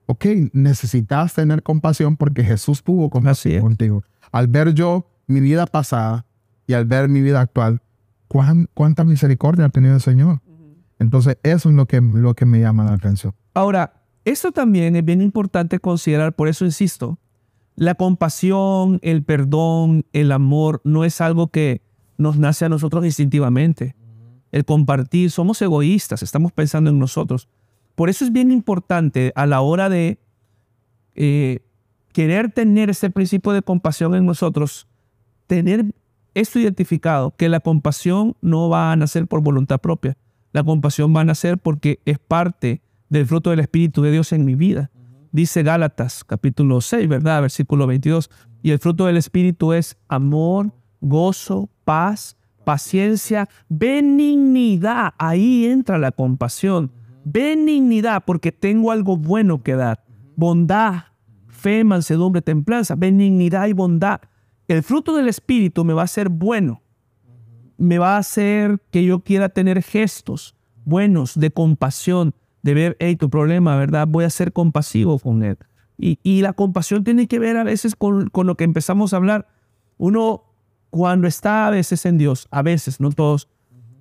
ok, 0.06 0.24
necesitas 0.52 1.34
tener 1.34 1.64
compasión 1.64 2.16
porque 2.16 2.44
Jesús 2.44 2.84
tuvo 2.84 3.10
compasión 3.10 3.60
contigo. 3.62 4.04
Al 4.30 4.46
ver 4.46 4.72
yo 4.72 5.10
mi 5.26 5.40
vida 5.40 5.66
pasada 5.66 6.26
y 6.68 6.74
al 6.74 6.84
ver 6.84 7.08
mi 7.08 7.22
vida 7.22 7.40
actual, 7.40 7.82
¿cuán- 8.30 8.68
¿cuánta 8.74 9.02
misericordia 9.04 9.64
ha 9.64 9.68
tenido 9.70 9.94
el 9.94 10.00
Señor? 10.00 10.40
Entonces, 11.00 11.36
eso 11.42 11.68
es 11.68 11.74
lo 11.74 11.86
que, 11.86 12.00
lo 12.00 12.34
que 12.34 12.46
me 12.46 12.60
llama 12.60 12.84
la 12.84 12.92
atención. 12.92 13.34
Ahora, 13.54 14.04
esto 14.24 14.52
también 14.52 14.94
es 14.94 15.04
bien 15.04 15.20
importante 15.20 15.80
considerar, 15.80 16.34
por 16.36 16.46
eso 16.46 16.64
insisto, 16.64 17.18
la 17.74 17.94
compasión, 17.96 19.00
el 19.02 19.24
perdón, 19.24 20.04
el 20.12 20.30
amor 20.30 20.80
no 20.84 21.04
es 21.04 21.20
algo 21.20 21.48
que 21.48 21.82
nos 22.18 22.38
nace 22.38 22.66
a 22.66 22.68
nosotros 22.68 23.04
instintivamente. 23.04 23.96
El 24.52 24.64
compartir, 24.64 25.30
somos 25.30 25.60
egoístas, 25.62 26.22
estamos 26.22 26.52
pensando 26.52 26.90
en 26.90 26.98
nosotros. 26.98 27.48
Por 27.94 28.10
eso 28.10 28.24
es 28.24 28.32
bien 28.32 28.52
importante 28.52 29.32
a 29.34 29.46
la 29.46 29.60
hora 29.62 29.88
de 29.88 30.18
eh, 31.14 31.60
querer 32.12 32.52
tener 32.52 32.90
ese 32.90 33.10
principio 33.10 33.52
de 33.52 33.62
compasión 33.62 34.14
en 34.14 34.26
nosotros, 34.26 34.86
tener 35.46 35.86
esto 36.34 36.58
identificado, 36.58 37.34
que 37.36 37.48
la 37.48 37.60
compasión 37.60 38.36
no 38.40 38.68
va 38.68 38.92
a 38.92 38.96
nacer 38.96 39.26
por 39.26 39.42
voluntad 39.42 39.80
propia. 39.80 40.16
La 40.52 40.64
compasión 40.64 41.14
va 41.14 41.20
a 41.20 41.24
nacer 41.24 41.58
porque 41.58 42.00
es 42.04 42.18
parte 42.18 42.82
del 43.08 43.26
fruto 43.26 43.50
del 43.50 43.60
Espíritu 43.60 44.02
de 44.02 44.12
Dios 44.12 44.32
en 44.32 44.44
mi 44.44 44.54
vida. 44.54 44.90
Dice 45.32 45.62
Gálatas 45.62 46.24
capítulo 46.24 46.80
6, 46.80 47.08
¿verdad? 47.08 47.42
Versículo 47.42 47.86
22. 47.86 48.30
Y 48.62 48.72
el 48.72 48.78
fruto 48.78 49.06
del 49.06 49.16
Espíritu 49.16 49.72
es 49.72 49.96
amor, 50.08 50.72
gozo, 51.00 51.68
paz, 51.84 52.36
paciencia, 52.64 53.48
benignidad. 53.68 55.14
Ahí 55.18 55.66
entra 55.66 55.98
la 55.98 56.12
compasión. 56.12 56.92
Benignidad, 57.24 58.24
porque 58.24 58.50
tengo 58.50 58.90
algo 58.90 59.16
bueno 59.16 59.62
que 59.62 59.74
dar. 59.74 60.04
Bondad, 60.36 61.04
fe, 61.46 61.84
mansedumbre, 61.84 62.42
templanza, 62.42 62.94
benignidad 62.96 63.66
y 63.66 63.72
bondad. 63.72 64.20
El 64.70 64.84
fruto 64.84 65.16
del 65.16 65.26
Espíritu 65.26 65.84
me 65.84 65.94
va 65.94 66.02
a 66.02 66.04
hacer 66.04 66.28
bueno. 66.28 66.80
Me 67.76 67.98
va 67.98 68.14
a 68.14 68.18
hacer 68.18 68.78
que 68.92 69.04
yo 69.04 69.18
quiera 69.18 69.48
tener 69.48 69.82
gestos 69.82 70.54
buenos 70.84 71.34
de 71.34 71.50
compasión, 71.50 72.36
de 72.62 72.74
ver, 72.74 72.96
hey, 73.00 73.16
tu 73.16 73.30
problema, 73.30 73.74
¿verdad? 73.76 74.06
Voy 74.06 74.22
a 74.22 74.30
ser 74.30 74.52
compasivo 74.52 75.18
con 75.18 75.42
él. 75.42 75.58
Y, 75.98 76.40
la 76.42 76.52
compasión 76.52 77.02
tiene 77.02 77.26
que 77.26 77.40
ver 77.40 77.56
a 77.56 77.64
veces 77.64 77.96
con, 77.96 78.30
lo 78.32 78.54
que 78.54 78.62
empezamos 78.62 79.12
a 79.12 79.16
hablar. 79.16 79.48
Uno, 79.98 80.44
cuando 80.90 81.26
está 81.26 81.66
a 81.66 81.70
veces 81.70 82.06
en 82.06 82.16
Dios, 82.16 82.46
a 82.52 82.62
veces, 82.62 83.00
no 83.00 83.10
todos, 83.10 83.48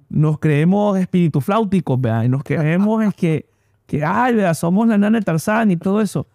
nos 0.08 0.38
creemos 0.38 1.00
espíritu 1.00 1.42
flauticos, 1.42 2.00
¿verdad? 2.00 2.26
Y 2.26 2.30
nos 2.30 2.44
creemos 2.44 3.04
es 3.04 3.16
que, 3.16 3.50
que, 3.88 4.06
ay, 4.06 4.36
¿verdad? 4.36 4.54
Somos 4.54 4.88
la 4.88 5.00
nana 5.00 5.18
de 5.18 5.26
Tarzán 5.26 5.72
y 5.72 5.78
todo 5.78 6.00
eso. 6.00 6.28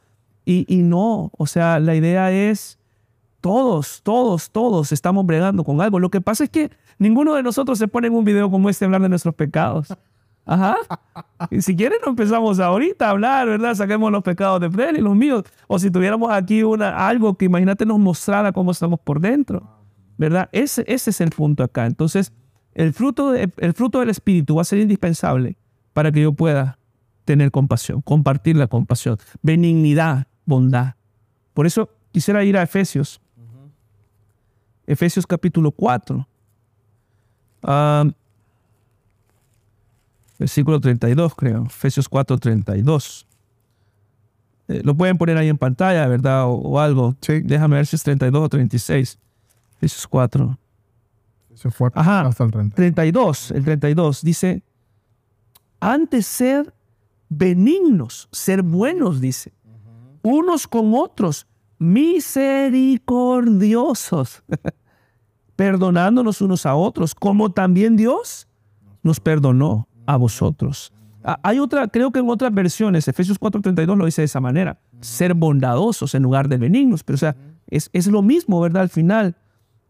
Y 0.45 0.83
no, 0.83 1.31
o 1.39 1.47
sea, 1.47 1.79
la 1.79 1.95
idea 1.95 2.33
es, 2.33 2.81
todos, 3.45 4.01
todos, 4.03 4.51
todos 4.51 4.91
estamos 4.91 5.27
bregando 5.27 5.65
con 5.65 5.79
algo. 5.83 6.01
Lo 6.01 6.09
que 6.09 6.23
pasa 6.23 6.45
es 6.45 6.51
que 6.51 6.71
ninguno 6.99 7.35
de 7.35 7.43
nosotros 7.43 7.79
se 7.79 7.87
pone 7.89 8.07
en 8.07 8.15
un 8.15 8.25
video 8.25 8.51
como 8.51 8.71
este 8.71 8.87
a 8.87 8.87
hablar 8.87 9.03
de 9.03 9.11
nuestros 9.11 9.35
pecados. 9.35 9.89
Ajá. 10.47 10.79
Y 11.51 11.61
si 11.61 11.77
quieren, 11.77 11.99
no 12.03 12.13
empezamos 12.13 12.59
ahorita 12.59 13.07
a 13.07 13.11
hablar, 13.11 13.47
¿verdad? 13.47 13.75
Saquemos 13.75 14.11
los 14.11 14.23
pecados 14.23 14.63
de 14.63 14.71
Fred 14.71 14.97
y 14.97 15.03
los 15.03 15.15
míos. 15.15 15.45
O 15.67 15.79
si 15.79 15.91
tuviéramos 15.91 16.33
aquí 16.33 16.63
una, 16.63 17.07
algo 17.07 17.37
que 17.37 17.45
imagínate 17.45 17.85
nos 17.85 17.99
mostrara 17.99 18.51
cómo 18.51 18.71
estamos 18.71 18.99
por 18.99 19.21
dentro, 19.21 19.63
¿verdad? 20.17 20.49
Ese, 20.51 20.83
es 20.87 21.21
el 21.21 21.29
punto 21.29 21.65
acá. 21.65 21.85
Entonces, 21.85 22.33
el 22.73 22.95
fruto, 22.95 23.35
el 23.35 23.75
fruto 23.75 24.01
del 24.01 24.09
Espíritu 24.09 24.55
va 24.55 24.63
a 24.63 24.65
ser 24.65 24.79
indispensable 24.79 25.59
para 25.93 26.11
que 26.11 26.23
yo 26.23 26.33
pueda 26.33 26.79
tener 27.27 27.51
compasión, 27.51 28.01
compartir 28.01 28.57
la 28.57 28.69
compasión, 28.69 29.19
benignidad, 29.43 30.29
bondad. 30.47 30.95
Por 31.53 31.67
eso 31.67 31.91
quisiera 32.11 32.43
ir 32.43 32.57
a 32.57 32.63
Efesios. 32.63 33.21
Efesios 34.87 35.27
capítulo 35.27 35.71
4. 35.71 36.27
Ah, 37.63 38.05
versículo 40.39 40.81
32, 40.81 41.35
creo. 41.35 41.65
Efesios 41.65 42.09
4, 42.09 42.39
32. 42.39 43.27
Eh, 44.69 44.83
lo 44.85 44.95
pueden 44.95 45.19
poner 45.19 45.37
ahí 45.37 45.49
en 45.49 45.59
pantalla, 45.59 46.07
¿verdad? 46.07 46.45
O, 46.47 46.53
o 46.55 46.81
algo. 46.81 47.15
Sí. 47.21 47.41
Déjame 47.41 47.77
ver 47.77 47.87
si 47.87 47.97
es 47.97 48.03
32 48.03 48.43
o 48.43 48.49
36. 48.49 49.19
Efesios 49.77 50.07
4. 50.07 50.59
Se 51.55 51.71
fue 51.71 51.91
Ajá. 51.95 52.23
hasta 52.23 52.45
el 52.45 52.51
30. 52.51 52.75
32, 52.75 53.53
el 53.53 53.65
32 53.65 54.23
dice, 54.23 54.63
antes 55.79 56.27
ser 56.27 56.75
benignos, 57.29 58.29
ser 58.33 58.63
buenos, 58.63 59.21
dice, 59.21 59.53
unos 60.23 60.67
con 60.67 60.93
otros, 60.95 61.47
misericordiosos, 61.79 64.43
perdonándonos 65.57 66.41
unos 66.41 66.67
a 66.67 66.75
otros, 66.75 67.15
como 67.15 67.53
también 67.53 67.97
Dios 67.97 68.49
nos 69.03 69.21
perdonó 69.21 69.89
a 70.07 70.17
vosotros. 70.17 70.93
Ah, 71.23 71.39
Hay 71.43 71.59
otra, 71.59 71.89
creo 71.89 72.11
que 72.11 72.21
en 72.21 72.29
otras 72.29 72.53
versiones, 72.53 73.09
Efesios 73.09 73.41
4:32 73.41 73.97
lo 73.97 74.07
dice 74.07 74.23
de 74.23 74.27
esa 74.27 74.41
manera, 74.41 74.79
ser 75.01 75.35
bondadosos 75.35 76.15
en 76.15 76.23
lugar 76.23 76.49
de 76.49 76.59
benignos, 76.59 77.05
pero 77.05 77.15
o 77.15 77.19
sea, 77.19 77.37
es, 77.69 77.91
es 77.93 78.07
lo 78.07 78.23
mismo, 78.23 78.61
¿verdad? 78.61 78.83
Al 78.83 78.91
final. 78.91 79.37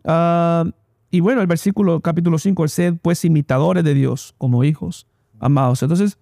Ah, 0.05 0.65
y 1.11 1.21
bueno, 1.21 1.41
el 1.41 1.47
versículo 1.47 2.01
capítulo 2.01 2.39
5, 2.39 2.69
sed 2.69 2.95
pues 3.01 3.25
imitadores 3.25 3.85
de 3.85 3.95
Dios 3.95 4.35
como 4.37 4.65
hijos 4.65 5.07
amados. 5.39 5.83
Entonces, 5.83 6.19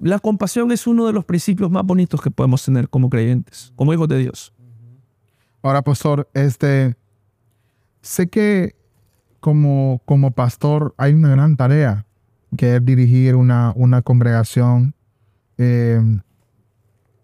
la 0.00 0.18
compasión 0.18 0.72
es 0.72 0.86
uno 0.86 1.06
de 1.06 1.12
los 1.12 1.24
principios 1.24 1.70
más 1.70 1.84
bonitos 1.84 2.20
que 2.20 2.30
podemos 2.30 2.64
tener 2.64 2.88
como 2.88 3.10
creyentes, 3.10 3.72
como 3.76 3.92
hijos 3.92 4.08
de 4.08 4.18
Dios. 4.18 4.52
Ahora, 5.62 5.82
pastor, 5.82 6.28
este, 6.32 6.96
sé 8.00 8.28
que 8.28 8.74
como, 9.40 10.00
como 10.06 10.30
pastor 10.30 10.94
hay 10.96 11.12
una 11.12 11.28
gran 11.30 11.56
tarea, 11.56 12.06
que 12.56 12.76
es 12.76 12.84
dirigir 12.84 13.36
una, 13.36 13.72
una 13.76 14.00
congregación, 14.00 14.94
eh, 15.58 16.00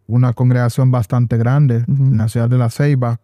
una 0.06 0.34
congregación 0.34 0.90
bastante 0.90 1.36
grande 1.38 1.84
Ujú. 1.88 2.04
en 2.04 2.18
la 2.18 2.28
ciudad 2.28 2.48
de 2.48 2.58
La 2.58 2.70
Ceiba. 2.70 3.20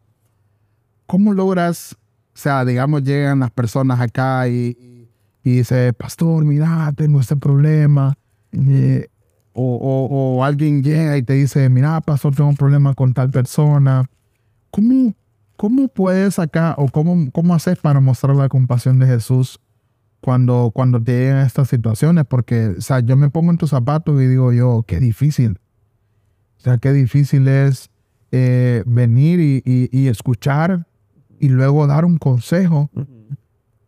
¿Cómo 1.06 1.34
logras, 1.34 1.96
o 2.34 2.38
sea, 2.38 2.64
digamos, 2.64 3.02
llegan 3.02 3.40
las 3.40 3.50
personas 3.50 4.00
acá 4.00 4.48
y, 4.48 5.08
y, 5.44 5.56
dice, 5.56 5.92
pastor, 5.92 6.44
mira, 6.44 6.90
tengo 6.96 7.20
este 7.20 7.36
problema, 7.36 8.14
eh, 8.52 9.08
o, 9.54 9.76
o- 9.76 10.36
o 10.38 10.44
alguien 10.44 10.82
llega 10.82 11.16
y 11.16 11.22
te 11.22 11.34
dice, 11.34 11.68
mira, 11.68 12.00
pastor, 12.00 12.34
tengo 12.34 12.48
un 12.50 12.56
problema 12.56 12.94
con 12.94 13.12
tal 13.14 13.30
persona. 13.30 14.08
¿Cómo, 14.70 15.14
cómo 15.56 15.88
puedes 15.88 16.38
acá 16.38 16.74
o 16.78 16.88
cómo, 16.88 17.30
cómo 17.32 17.54
haces 17.54 17.78
para 17.78 18.00
mostrar 18.00 18.34
la 18.36 18.48
compasión 18.48 18.98
de 18.98 19.06
Jesús 19.06 19.60
cuando, 20.20 20.70
cuando 20.74 21.02
te 21.02 21.12
llegan 21.12 21.46
estas 21.46 21.68
situaciones? 21.68 22.24
Porque, 22.26 22.74
o 22.78 22.80
sea, 22.80 23.00
yo 23.00 23.16
me 23.16 23.28
pongo 23.30 23.50
en 23.50 23.58
tus 23.58 23.70
zapatos 23.70 24.20
y 24.22 24.26
digo 24.26 24.52
yo, 24.52 24.84
qué 24.86 24.98
difícil. 25.00 25.58
O 26.58 26.60
sea, 26.62 26.78
qué 26.78 26.92
difícil 26.92 27.46
es 27.48 27.90
eh, 28.30 28.82
venir 28.86 29.40
y, 29.40 29.62
y- 29.64 29.88
y 29.92 30.06
escuchar 30.08 30.86
y 31.38 31.48
luego 31.50 31.86
dar 31.86 32.04
un 32.06 32.16
consejo 32.18 32.88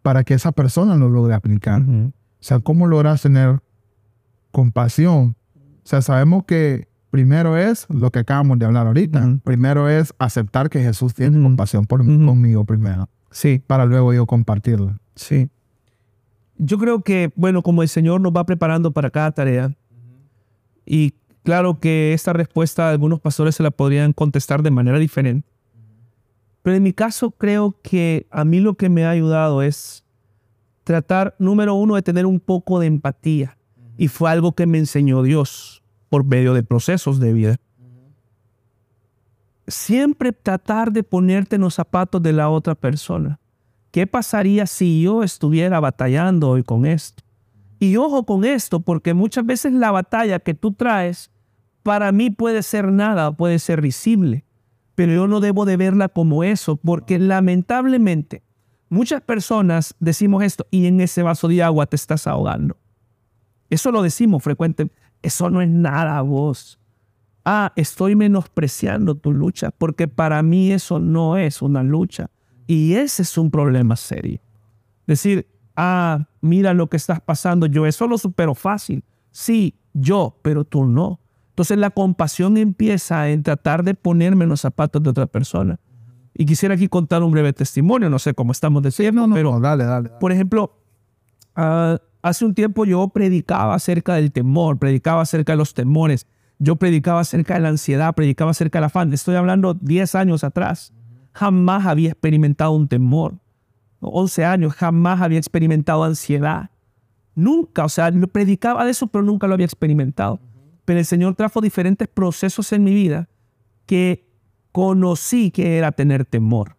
para 0.02 0.24
que 0.24 0.34
esa 0.34 0.52
persona 0.52 0.96
lo 0.96 1.08
logre 1.08 1.32
aplicar. 1.34 1.80
O 1.82 2.12
sea, 2.40 2.58
¿cómo 2.58 2.86
logras 2.86 3.22
tener 3.22 3.60
compasión? 4.50 5.36
O 5.84 5.86
sea, 5.86 6.00
sabemos 6.02 6.44
que 6.44 6.88
primero 7.10 7.56
es 7.58 7.86
lo 7.90 8.10
que 8.10 8.20
acabamos 8.20 8.58
de 8.58 8.66
hablar 8.66 8.86
ahorita. 8.86 9.38
Primero 9.44 9.88
es 9.88 10.14
aceptar 10.18 10.70
que 10.70 10.80
Jesús 10.82 11.14
tiene 11.14 11.40
compasión 11.42 11.84
por, 11.86 12.00
Ujú. 12.00 12.26
conmigo 12.26 12.64
primero, 12.64 13.08
Sí, 13.30 13.62
para 13.66 13.84
luego 13.84 14.12
yo 14.14 14.26
compartirla. 14.26 14.98
sí. 15.14 15.48
Yo 16.56 16.78
creo 16.78 17.02
que, 17.02 17.32
bueno, 17.34 17.62
como 17.62 17.82
el 17.82 17.88
Señor 17.88 18.20
nos 18.20 18.32
va 18.32 18.46
preparando 18.46 18.92
para 18.92 19.10
cada 19.10 19.32
tarea, 19.32 19.74
y 20.86 21.14
claro 21.42 21.80
que 21.80 22.12
esta 22.12 22.32
respuesta 22.32 22.90
algunos 22.90 23.18
pastores 23.20 23.56
se 23.56 23.62
la 23.64 23.72
podrían 23.72 24.12
contestar 24.12 24.62
de 24.62 24.70
manera 24.70 24.98
diferente, 25.00 25.48
pero 26.62 26.76
en 26.76 26.82
mi 26.84 26.92
caso 26.92 27.32
creo 27.32 27.76
que 27.82 28.26
a 28.30 28.44
mí 28.44 28.60
lo 28.60 28.74
que 28.74 28.88
me 28.88 29.04
ha 29.04 29.10
ayudado 29.10 29.62
es 29.62 30.04
tratar, 30.84 31.34
número 31.40 31.74
uno, 31.74 31.96
de 31.96 32.02
tener 32.02 32.24
un 32.24 32.38
poco 32.38 32.78
de 32.78 32.86
empatía, 32.86 33.58
y 33.96 34.08
fue 34.08 34.30
algo 34.30 34.52
que 34.52 34.66
me 34.66 34.78
enseñó 34.78 35.22
Dios 35.22 35.82
por 36.08 36.24
medio 36.24 36.54
de 36.54 36.62
procesos 36.62 37.20
de 37.20 37.32
vida. 37.32 37.56
Siempre 39.66 40.32
tratar 40.32 40.92
de 40.92 41.02
ponerte 41.02 41.56
en 41.56 41.62
los 41.62 41.74
zapatos 41.74 42.22
de 42.22 42.32
la 42.32 42.50
otra 42.50 42.74
persona. 42.74 43.40
¿Qué 43.90 44.06
pasaría 44.06 44.66
si 44.66 45.02
yo 45.02 45.22
estuviera 45.22 45.80
batallando 45.80 46.50
hoy 46.50 46.62
con 46.62 46.84
esto? 46.84 47.22
Y 47.78 47.96
ojo 47.96 48.26
con 48.26 48.44
esto, 48.44 48.80
porque 48.80 49.14
muchas 49.14 49.46
veces 49.46 49.72
la 49.72 49.90
batalla 49.90 50.38
que 50.38 50.54
tú 50.54 50.72
traes 50.72 51.30
para 51.82 52.12
mí 52.12 52.30
puede 52.30 52.62
ser 52.62 52.90
nada, 52.90 53.32
puede 53.32 53.58
ser 53.58 53.80
risible, 53.80 54.44
pero 54.94 55.12
yo 55.12 55.26
no 55.26 55.40
debo 55.40 55.64
de 55.64 55.76
verla 55.76 56.08
como 56.08 56.44
eso, 56.44 56.76
porque 56.76 57.18
lamentablemente 57.18 58.42
muchas 58.88 59.20
personas 59.20 59.94
decimos 60.00 60.42
esto 60.42 60.66
y 60.70 60.86
en 60.86 61.00
ese 61.00 61.22
vaso 61.22 61.48
de 61.48 61.62
agua 61.62 61.86
te 61.86 61.96
estás 61.96 62.26
ahogando. 62.26 62.76
Eso 63.74 63.90
lo 63.90 64.02
decimos 64.02 64.42
frecuentemente. 64.42 64.94
Eso 65.22 65.50
no 65.50 65.60
es 65.60 65.68
nada 65.68 66.20
vos. 66.22 66.78
Ah, 67.44 67.72
estoy 67.76 68.14
menospreciando 68.16 69.14
tu 69.16 69.32
lucha, 69.32 69.70
porque 69.70 70.08
para 70.08 70.42
mí 70.42 70.70
eso 70.72 70.98
no 70.98 71.36
es 71.36 71.60
una 71.60 71.82
lucha. 71.82 72.30
Y 72.66 72.94
ese 72.94 73.22
es 73.22 73.36
un 73.36 73.50
problema 73.50 73.96
serio. 73.96 74.40
Decir, 75.06 75.46
ah, 75.76 76.26
mira 76.40 76.72
lo 76.72 76.88
que 76.88 76.96
estás 76.96 77.20
pasando, 77.20 77.66
yo 77.66 77.84
eso 77.86 78.06
lo 78.06 78.16
supero 78.16 78.54
fácil. 78.54 79.02
Sí, 79.30 79.74
yo, 79.92 80.38
pero 80.42 80.64
tú 80.64 80.84
no. 80.86 81.20
Entonces 81.50 81.78
la 81.78 81.90
compasión 81.90 82.56
empieza 82.56 83.28
en 83.28 83.42
tratar 83.42 83.82
de 83.84 83.94
ponerme 83.94 84.44
en 84.44 84.50
los 84.50 84.60
zapatos 84.60 85.02
de 85.02 85.10
otra 85.10 85.26
persona. 85.26 85.78
Y 86.34 86.46
quisiera 86.46 86.74
aquí 86.74 86.88
contar 86.88 87.22
un 87.22 87.30
breve 87.30 87.52
testimonio, 87.52 88.10
no 88.10 88.18
sé 88.18 88.34
cómo 88.34 88.52
estamos 88.52 88.82
diciendo, 88.82 89.26
pero 89.32 89.52
No, 89.52 89.60
dale, 89.60 89.84
dale. 89.84 90.08
dale. 90.08 90.20
por 90.20 90.32
ejemplo, 90.32 90.76
ah, 91.54 91.98
hace 92.24 92.46
un 92.46 92.54
tiempo 92.54 92.86
yo 92.86 93.06
predicaba 93.08 93.74
acerca 93.74 94.14
del 94.14 94.32
temor, 94.32 94.78
predicaba 94.78 95.20
acerca 95.20 95.52
de 95.52 95.58
los 95.58 95.74
temores, 95.74 96.26
yo 96.58 96.76
predicaba 96.76 97.20
acerca 97.20 97.54
de 97.54 97.60
la 97.60 97.68
ansiedad, 97.68 98.14
predicaba 98.14 98.52
acerca 98.52 98.78
del 98.78 98.84
afán. 98.84 99.12
Estoy 99.12 99.34
hablando 99.34 99.74
10 99.74 100.14
años 100.14 100.42
atrás. 100.42 100.94
Jamás 101.32 101.84
había 101.84 102.10
experimentado 102.10 102.72
un 102.72 102.88
temor. 102.88 103.40
11 104.00 104.44
años, 104.46 104.72
jamás 104.72 105.20
había 105.20 105.38
experimentado 105.38 106.02
ansiedad. 106.02 106.70
Nunca, 107.34 107.84
o 107.84 107.90
sea, 107.90 108.10
predicaba 108.32 108.86
de 108.86 108.92
eso, 108.92 109.06
pero 109.08 109.22
nunca 109.22 109.46
lo 109.46 109.52
había 109.52 109.66
experimentado. 109.66 110.40
Pero 110.86 111.00
el 111.00 111.04
Señor 111.04 111.34
trajo 111.34 111.60
diferentes 111.60 112.08
procesos 112.08 112.72
en 112.72 112.84
mi 112.84 112.94
vida 112.94 113.28
que 113.84 114.30
conocí 114.72 115.50
que 115.50 115.76
era 115.76 115.92
tener 115.92 116.24
temor. 116.24 116.78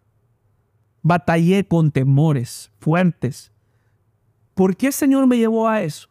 Batallé 1.02 1.68
con 1.68 1.92
temores 1.92 2.72
fuertes. 2.80 3.52
¿Por 4.56 4.74
qué 4.74 4.86
el 4.86 4.94
Señor 4.94 5.26
me 5.26 5.36
llevó 5.36 5.68
a 5.68 5.82
eso? 5.82 6.08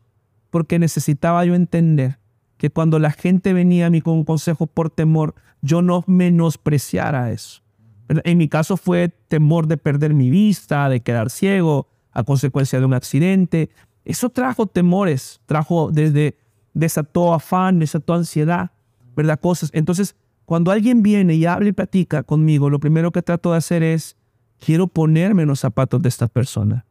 Porque 0.52 0.78
necesitaba 0.78 1.44
yo 1.46 1.56
entender 1.56 2.20
que 2.58 2.70
cuando 2.70 3.00
la 3.00 3.10
gente 3.10 3.54
venía 3.54 3.88
a 3.88 3.90
mí 3.90 4.02
con 4.02 4.14
un 4.14 4.24
consejo 4.24 4.68
por 4.68 4.92
temor, 4.92 5.34
yo 5.64 5.82
no 5.82 6.04
menospreciara 6.06 7.32
eso. 7.32 7.64
En 8.08 8.38
mi 8.38 8.48
caso 8.48 8.78
fue 8.78 9.10
temor 9.10 9.66
de 9.66 9.78
perder 9.78 10.14
mi 10.14 10.30
vista, 10.30 10.90
de 10.90 11.00
quedar 11.00 11.32
ciego 11.32 11.88
a 12.12 12.24
consecuencia 12.24 12.80
de 12.80 12.86
un 12.86 12.94
accidente. 12.94 13.72
Eso 14.06 14.30
trajo 14.30 14.68
temores, 14.68 15.42
trajo 15.48 15.90
desde, 15.92 16.38
desató 16.76 17.34
afán, 17.34 17.80
desató 17.80 18.14
ansiedad, 18.14 18.70
¿verdad? 19.16 19.40
Cosas. 19.40 19.72
Entonces, 19.74 20.16
cuando 20.46 20.70
alguien 20.70 21.02
viene 21.02 21.34
y 21.34 21.48
habla 21.48 21.70
y 21.70 21.72
platica 21.72 22.22
conmigo, 22.22 22.70
lo 22.70 22.80
primero 22.80 23.12
que 23.12 23.24
trato 23.24 23.54
de 23.54 23.58
hacer 23.58 23.82
es, 23.82 24.18
quiero 24.64 24.86
ponerme 24.86 25.42
en 25.42 25.48
los 25.48 25.62
zapatos 25.62 26.00
de 26.00 26.10
esta 26.10 26.28
persona. 26.28 26.86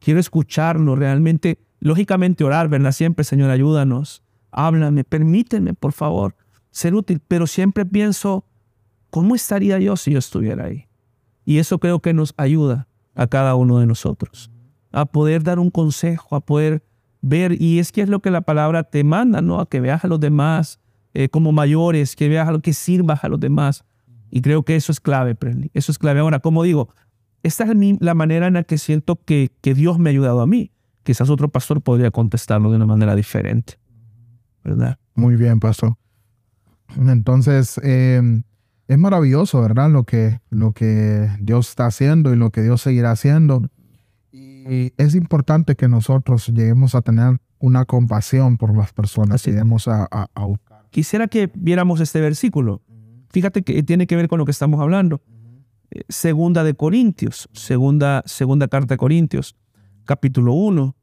Quiero 0.00 0.20
escucharlo 0.20 0.96
realmente, 0.96 1.58
lógicamente 1.80 2.44
orar, 2.44 2.68
¿verdad? 2.68 2.92
Siempre, 2.92 3.24
Señor, 3.24 3.50
ayúdanos, 3.50 4.22
háblame, 4.50 5.04
permíteme, 5.04 5.74
por 5.74 5.92
favor, 5.92 6.36
ser 6.70 6.94
útil, 6.94 7.20
pero 7.26 7.46
siempre 7.46 7.84
pienso, 7.84 8.44
¿cómo 9.10 9.34
estaría 9.34 9.78
yo 9.78 9.96
si 9.96 10.12
yo 10.12 10.18
estuviera 10.18 10.64
ahí? 10.66 10.86
Y 11.44 11.58
eso 11.58 11.78
creo 11.78 12.00
que 12.00 12.12
nos 12.14 12.34
ayuda 12.36 12.88
a 13.14 13.26
cada 13.26 13.54
uno 13.54 13.78
de 13.78 13.86
nosotros, 13.86 14.50
a 14.92 15.06
poder 15.06 15.42
dar 15.42 15.58
un 15.58 15.70
consejo, 15.70 16.36
a 16.36 16.40
poder 16.40 16.84
ver, 17.20 17.60
y 17.60 17.78
es 17.78 17.92
que 17.92 18.02
es 18.02 18.08
lo 18.08 18.20
que 18.20 18.30
la 18.30 18.42
palabra 18.42 18.84
te 18.84 19.02
manda, 19.04 19.40
¿no? 19.40 19.60
A 19.60 19.68
que 19.68 19.80
veas 19.80 20.04
a 20.04 20.08
los 20.08 20.20
demás 20.20 20.80
eh, 21.14 21.28
como 21.28 21.52
mayores, 21.52 22.14
que 22.14 22.28
veas 22.28 22.48
a 22.48 22.52
lo 22.52 22.60
que 22.60 22.72
sirvas 22.72 23.24
a 23.24 23.28
los 23.28 23.40
demás. 23.40 23.84
Y 24.30 24.40
creo 24.42 24.62
que 24.62 24.76
eso 24.76 24.92
es 24.92 25.00
clave, 25.00 25.34
Presley. 25.34 25.70
Eso 25.74 25.90
es 25.90 25.98
clave. 25.98 26.20
Ahora, 26.20 26.40
como 26.40 26.62
digo, 26.62 26.90
esta 27.42 27.64
es 27.64 27.74
mi- 27.74 27.98
la 28.00 28.14
manera 28.14 28.46
en 28.48 28.54
la 28.54 28.64
que 28.64 28.78
siento 28.78 29.16
que, 29.24 29.50
que 29.60 29.74
Dios 29.74 29.98
me 29.98 30.10
ha 30.10 30.12
ayudado 30.12 30.40
a 30.40 30.46
mí. 30.46 30.72
Quizás 31.02 31.30
otro 31.30 31.48
pastor 31.48 31.80
podría 31.82 32.10
contestarlo 32.10 32.70
de 32.70 32.76
una 32.76 32.86
manera 32.86 33.14
diferente, 33.14 33.78
¿verdad? 34.64 34.98
Muy 35.14 35.36
bien, 35.36 35.58
pastor. 35.60 35.96
Entonces, 36.96 37.80
eh, 37.82 38.20
es 38.88 38.98
maravilloso, 38.98 39.60
¿verdad? 39.60 39.90
Lo 39.90 40.04
que, 40.04 40.40
lo 40.50 40.72
que 40.72 41.28
Dios 41.40 41.68
está 41.70 41.86
haciendo 41.86 42.32
y 42.32 42.36
lo 42.36 42.50
que 42.50 42.62
Dios 42.62 42.80
seguirá 42.82 43.10
haciendo. 43.10 43.68
Y 44.32 44.92
es 44.96 45.14
importante 45.14 45.74
que 45.76 45.88
nosotros 45.88 46.48
lleguemos 46.48 46.94
a 46.94 47.02
tener 47.02 47.38
una 47.58 47.84
compasión 47.84 48.56
por 48.56 48.76
las 48.76 48.92
personas 48.92 49.36
Así 49.36 49.50
lleguemos 49.50 49.88
a, 49.88 50.06
a- 50.10 50.28
a. 50.34 50.46
Quisiera 50.90 51.28
que 51.28 51.50
viéramos 51.54 52.00
este 52.00 52.20
versículo. 52.20 52.82
Fíjate 53.30 53.62
que 53.62 53.82
tiene 53.82 54.06
que 54.06 54.16
ver 54.16 54.28
con 54.28 54.38
lo 54.38 54.44
que 54.44 54.50
estamos 54.52 54.80
hablando. 54.80 55.20
Segunda 56.08 56.64
de 56.64 56.74
Corintios, 56.74 57.48
segunda, 57.52 58.22
segunda 58.26 58.68
carta 58.68 58.94
de 58.94 58.98
Corintios, 58.98 59.56
capítulo 60.04 60.52
1, 60.52 60.94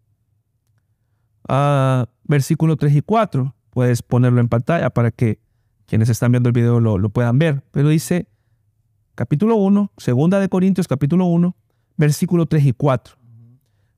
ah, 1.50 2.08
versículo 2.24 2.78
3 2.78 2.96
y 2.96 3.02
4. 3.02 3.56
Puedes 3.72 4.02
ponerlo 4.02 4.40
en 4.40 4.48
pantalla 4.48 4.90
para 4.90 5.12
que 5.12 5.40
quienes 5.86 6.10
están 6.10 6.32
viendo 6.32 6.50
el 6.50 6.54
video 6.54 6.80
lo, 6.80 6.98
lo 6.98 7.10
puedan 7.10 7.40
ver. 7.40 7.64
Pero 7.72 7.90
dice, 7.90 8.28
capítulo 9.16 9.56
1, 9.56 9.92
segunda 9.98 10.40
de 10.40 10.50
Corintios, 10.50 10.88
capítulo 10.88 11.26
1, 11.26 11.56
versículo 11.98 12.46
3 12.46 12.66
y 12.66 12.74
4. 12.74 13.16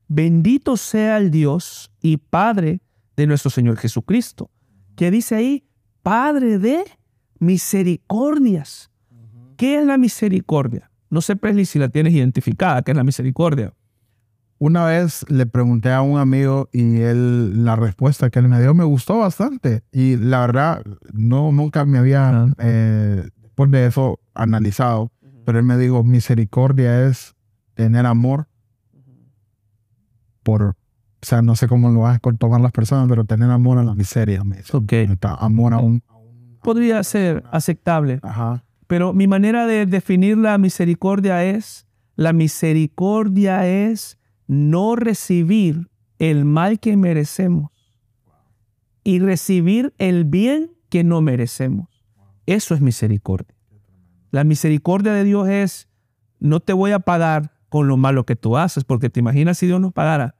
Bendito 0.08 0.76
sea 0.76 1.18
el 1.18 1.30
Dios 1.30 1.90
y 2.00 2.16
Padre 2.16 2.80
de 3.16 3.26
nuestro 3.26 3.50
Señor 3.50 3.76
Jesucristo, 3.76 4.50
que 4.96 5.10
dice 5.10 5.34
ahí, 5.34 5.64
Padre 6.02 6.58
de 6.58 6.84
misericordias. 7.38 8.87
¿Qué 9.58 9.78
es 9.80 9.84
la 9.84 9.98
misericordia? 9.98 10.90
No 11.10 11.20
sé, 11.20 11.34
Presley, 11.36 11.64
si 11.66 11.78
la 11.78 11.88
tienes 11.88 12.14
identificada, 12.14 12.80
¿qué 12.82 12.92
es 12.92 12.96
la 12.96 13.02
misericordia? 13.04 13.74
Una 14.60 14.84
vez 14.86 15.24
le 15.28 15.46
pregunté 15.46 15.90
a 15.92 16.00
un 16.00 16.18
amigo 16.18 16.68
y 16.72 17.00
él, 17.00 17.64
la 17.64 17.74
respuesta 17.76 18.30
que 18.30 18.38
él 18.38 18.48
me 18.48 18.60
dio 18.60 18.72
me 18.72 18.84
gustó 18.84 19.18
bastante. 19.18 19.82
Y 19.92 20.16
la 20.16 20.40
verdad, 20.40 20.84
no, 21.12 21.50
nunca 21.52 21.84
me 21.84 21.98
había, 21.98 22.28
Ah. 22.30 22.54
eh, 22.58 23.28
después 23.42 23.70
de 23.72 23.86
eso, 23.86 24.20
analizado. 24.34 25.10
Pero 25.44 25.58
él 25.58 25.64
me 25.64 25.76
dijo, 25.76 26.04
misericordia 26.04 27.06
es 27.08 27.34
tener 27.74 28.06
amor 28.06 28.46
por, 30.42 30.62
o 30.62 30.74
sea, 31.22 31.42
no 31.42 31.56
sé 31.56 31.66
cómo 31.68 31.90
lo 31.90 32.00
van 32.00 32.16
a 32.16 32.32
tomar 32.38 32.60
las 32.60 32.72
personas, 32.72 33.08
pero 33.08 33.24
tener 33.24 33.50
amor 33.50 33.78
a 33.78 33.84
la 33.84 33.94
miseria. 33.94 34.44
Me 34.44 34.58
dice. 34.58 34.72
Amor 35.38 35.74
a 35.74 35.78
un... 35.78 36.02
Podría 36.62 37.02
ser 37.02 37.44
aceptable, 37.50 38.20
Ajá. 38.22 38.64
Pero 38.88 39.12
mi 39.12 39.28
manera 39.28 39.66
de 39.66 39.86
definir 39.86 40.36
la 40.36 40.58
misericordia 40.58 41.44
es, 41.44 41.86
la 42.16 42.32
misericordia 42.32 43.68
es 43.68 44.18
no 44.48 44.96
recibir 44.96 45.88
el 46.18 46.44
mal 46.44 46.80
que 46.80 46.96
merecemos 46.96 47.70
y 49.04 49.20
recibir 49.20 49.94
el 49.98 50.24
bien 50.24 50.72
que 50.88 51.04
no 51.04 51.20
merecemos. 51.20 51.88
Eso 52.46 52.74
es 52.74 52.80
misericordia. 52.80 53.54
La 54.30 54.42
misericordia 54.42 55.12
de 55.12 55.22
Dios 55.22 55.48
es, 55.48 55.88
no 56.40 56.60
te 56.60 56.72
voy 56.72 56.92
a 56.92 56.98
pagar 56.98 57.52
con 57.68 57.88
lo 57.88 57.98
malo 57.98 58.24
que 58.24 58.36
tú 58.36 58.56
haces, 58.56 58.84
porque 58.84 59.10
te 59.10 59.20
imaginas 59.20 59.58
si 59.58 59.66
Dios 59.66 59.80
nos 59.80 59.92
pagara 59.92 60.34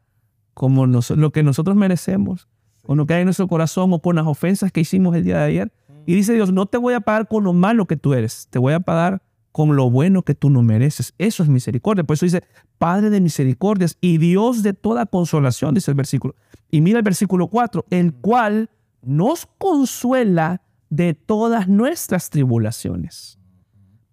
como 0.55 0.87
lo 0.87 1.31
que 1.33 1.43
nosotros 1.43 1.77
merecemos, 1.77 2.49
con 2.83 2.97
lo 2.97 3.07
que 3.07 3.15
hay 3.15 3.21
en 3.21 3.27
nuestro 3.27 3.47
corazón 3.47 3.93
o 3.93 4.01
por 4.01 4.15
las 4.15 4.27
ofensas 4.27 4.73
que 4.73 4.81
hicimos 4.81 5.15
el 5.15 5.25
día 5.25 5.37
de 5.37 5.45
ayer. 5.45 5.73
Y 6.09 6.15
dice 6.15 6.33
Dios, 6.33 6.55
no 6.55 6.65
te 6.65 6.79
voy 6.79 6.95
a 6.95 7.01
pagar 7.01 7.29
con 7.29 7.45
lo 7.45 7.53
malo 7.53 7.85
que 7.85 7.99
tú 7.99 8.15
eres, 8.15 8.49
te 8.49 8.59
voy 8.59 8.73
a 8.73 8.81
pagar 8.81 9.21
con 9.53 9.77
lo 9.77 9.91
bueno 9.91 10.23
que 10.23 10.35
tú 10.35 10.49
no 10.49 10.63
mereces. 10.63 11.13
Eso 11.19 11.43
es 11.43 11.51
misericordia. 11.51 12.03
Por 12.03 12.15
eso 12.15 12.25
dice, 12.25 12.45
Padre 12.79 13.11
de 13.11 13.21
misericordias 13.21 13.99
y 14.01 14.17
Dios 14.17 14.63
de 14.63 14.73
toda 14.73 15.05
consolación, 15.05 15.75
dice 15.75 15.91
el 15.91 15.97
versículo. 15.97 16.35
Y 16.71 16.81
mira 16.81 16.97
el 16.97 17.03
versículo 17.03 17.49
4, 17.49 17.85
el 17.91 18.15
cual 18.15 18.71
nos 19.03 19.45
consuela 19.59 20.63
de 20.89 21.13
todas 21.13 21.69
nuestras 21.69 22.31
tribulaciones, 22.31 23.39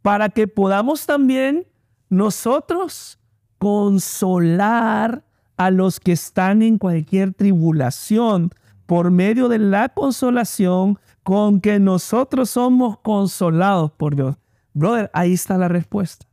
para 0.01 0.27
que 0.27 0.49
podamos 0.49 1.05
también 1.05 1.65
nosotros 2.09 3.19
consolar 3.57 5.23
a 5.55 5.71
los 5.71 6.01
que 6.01 6.11
están 6.11 6.61
en 6.61 6.77
cualquier 6.77 7.33
tribulación 7.33 8.51
por 8.85 9.11
medio 9.11 9.47
de 9.47 9.59
la 9.59 9.87
consolación 9.87 10.99
con 11.25 11.59
que 11.59 11.79
nosotros 11.79 12.51
somos 12.51 12.99
consolados 12.99 13.91
por 13.91 14.15
Dios. 14.15 14.35
Brother, 14.75 15.09
ahí 15.11 15.33
está 15.33 15.57
la 15.57 15.67
respuesta. 15.67 16.27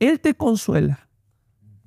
Él 0.00 0.18
te 0.18 0.34
consuela 0.34 1.08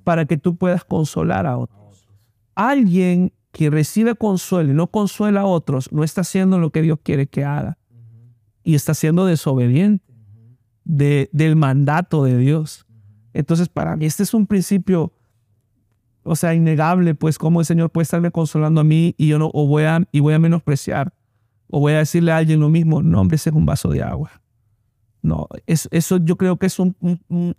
para 0.06 0.24
que 0.24 0.38
tú 0.38 0.56
puedas 0.56 0.86
consolar 0.86 1.46
a 1.48 1.58
otros. 1.58 2.08
Alguien 2.56 3.34
que 3.52 3.70
recibe 3.70 4.16
consuelo 4.16 4.72
y 4.72 4.74
no 4.74 4.88
consuela 4.88 5.42
a 5.42 5.46
otros 5.46 5.92
no 5.92 6.06
está 6.06 6.22
haciendo 6.22 6.58
lo 6.58 6.70
que 6.70 6.82
Dios 6.82 6.98
quiere 7.04 7.28
que 7.28 7.44
haga 7.44 7.78
y 8.64 8.76
está 8.76 8.94
siendo 8.94 9.26
desobediente 9.26 10.06
de- 10.86 11.30
del 11.34 11.58
mandato 11.58 12.24
de 12.24 12.38
Dios. 12.38 12.86
Entonces, 13.34 13.68
para 13.68 13.98
mí, 13.98 14.06
este 14.06 14.24
es 14.24 14.34
un 14.34 14.48
principio, 14.48 15.12
o 16.24 16.38
sea, 16.38 16.54
innegable, 16.54 17.16
pues, 17.16 17.38
cómo 17.38 17.60
el 17.60 17.66
Señor 17.66 17.90
puede 17.90 18.04
estarme 18.04 18.32
consolando 18.32 18.80
a 18.80 18.86
mí 18.86 19.14
y 19.18 19.28
yo 19.28 19.40
no, 19.40 19.52
o 19.54 19.68
voy 19.68 19.84
a, 19.84 20.08
y 20.14 20.22
voy 20.22 20.34
a 20.36 20.40
menospreciar, 20.40 21.14
o 21.70 21.80
voy 21.80 21.94
a 21.94 21.98
decirle 22.00 22.32
a 22.32 22.38
alguien 22.38 22.60
lo 22.60 22.70
mismo, 22.70 23.02
no, 23.02 23.22
hombre, 23.22 23.36
ese 23.36 23.50
es 23.50 23.56
un 23.56 23.66
vaso 23.66 23.90
de 23.90 24.04
agua. 24.04 24.32
No, 25.22 25.48
es- 25.66 25.88
eso 25.92 26.18
yo 26.18 26.36
creo 26.38 26.58
que 26.58 26.68
es 26.68 26.78
un, 26.80 26.96
un- 27.00 27.22
un- 27.30 27.56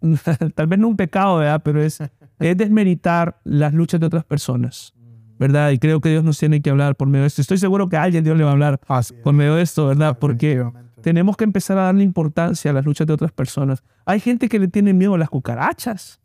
tal 0.54 0.66
vez 0.66 0.78
no 0.78 0.88
un 0.88 0.96
pecado, 0.96 1.38
¿verdad? 1.38 1.60
Pero 1.64 1.82
es, 1.82 1.98
es 2.38 2.56
desmeritar 2.56 3.40
las 3.44 3.72
luchas 3.74 3.98
de 4.00 4.06
otras 4.06 4.24
personas, 4.24 4.94
¿verdad? 5.38 5.70
Y 5.70 5.78
creo 5.78 6.00
que 6.00 6.10
Dios 6.10 6.22
nos 6.24 6.38
tiene 6.38 6.60
que 6.62 6.70
hablar 6.70 6.94
por 6.96 7.08
medio 7.08 7.22
de 7.22 7.28
esto. 7.28 7.40
Estoy 7.42 7.58
seguro 7.58 7.88
que 7.88 7.96
a 7.96 8.02
alguien 8.04 8.22
Dios 8.24 8.36
le 8.38 8.44
va 8.44 8.50
a 8.50 8.52
hablar 8.52 8.78
por 9.22 9.32
medio 9.34 9.56
de 9.56 9.62
esto, 9.62 9.86
¿verdad? 9.88 10.18
Porque 10.18 10.62
tenemos 11.02 11.36
que 11.36 11.44
empezar 11.44 11.76
a 11.78 11.82
darle 11.82 12.04
importancia 12.04 12.70
a 12.70 12.74
las 12.74 12.84
luchas 12.84 13.06
de 13.06 13.12
otras 13.12 13.32
personas. 13.32 13.82
Hay 14.04 14.20
gente 14.20 14.48
que 14.48 14.58
le 14.58 14.68
tiene 14.68 14.92
miedo 14.92 15.14
a 15.14 15.18
las 15.18 15.28
cucarachas. 15.28 16.20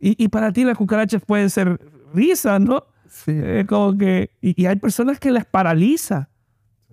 Y, 0.00 0.22
y 0.22 0.28
para 0.28 0.52
ti 0.52 0.64
las 0.64 0.76
cucarachas 0.76 1.22
pueden 1.24 1.50
ser 1.50 1.80
risa, 2.14 2.58
¿no? 2.58 2.84
Sí. 3.12 3.32
Eh, 3.34 3.66
como 3.68 3.96
que, 3.96 4.30
y, 4.40 4.60
y 4.60 4.66
hay 4.66 4.76
personas 4.76 5.20
que 5.20 5.30
las 5.30 5.44
paraliza. 5.44 6.30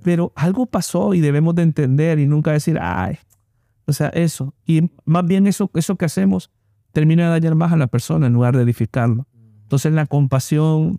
Pero 0.03 0.31
algo 0.35 0.65
pasó 0.65 1.13
y 1.13 1.19
debemos 1.19 1.55
de 1.55 1.63
entender 1.63 2.19
y 2.19 2.27
nunca 2.27 2.53
decir, 2.53 2.77
ay, 2.81 3.17
o 3.85 3.93
sea, 3.93 4.09
eso. 4.09 4.53
Y 4.65 4.91
más 5.03 5.25
bien 5.25 5.47
eso, 5.47 5.69
eso 5.73 5.95
que 5.95 6.05
hacemos 6.05 6.51
termina 6.91 7.25
de 7.25 7.29
dañar 7.31 7.55
más 7.55 7.71
a 7.71 7.77
la 7.77 7.87
persona 7.87 8.27
en 8.27 8.33
lugar 8.33 8.55
de 8.55 8.63
edificarlo. 8.63 9.27
Entonces 9.63 9.93
la 9.93 10.05
compasión 10.05 10.97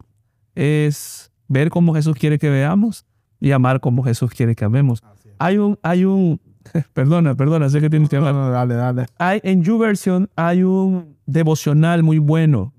es 0.54 1.32
ver 1.48 1.70
cómo 1.70 1.94
Jesús 1.94 2.16
quiere 2.16 2.38
que 2.38 2.50
veamos 2.50 3.06
y 3.40 3.52
amar 3.52 3.80
como 3.80 4.02
Jesús 4.02 4.30
quiere 4.30 4.54
que 4.54 4.64
amemos. 4.64 5.02
Hay 5.38 5.58
un, 5.58 5.78
hay 5.82 6.04
un, 6.04 6.40
perdona, 6.92 7.34
perdona, 7.34 7.68
sé 7.70 7.80
que 7.80 7.90
tienes 7.90 8.08
que 8.08 8.16
hablar. 8.16 8.34
No, 8.34 8.46
no, 8.46 8.50
dale, 8.50 8.74
dale. 8.74 9.06
Hay, 9.18 9.40
en 9.42 9.62
YouVersion 9.62 10.28
hay 10.36 10.62
un 10.62 11.16
devocional 11.26 12.02
muy 12.02 12.18
bueno. 12.18 12.74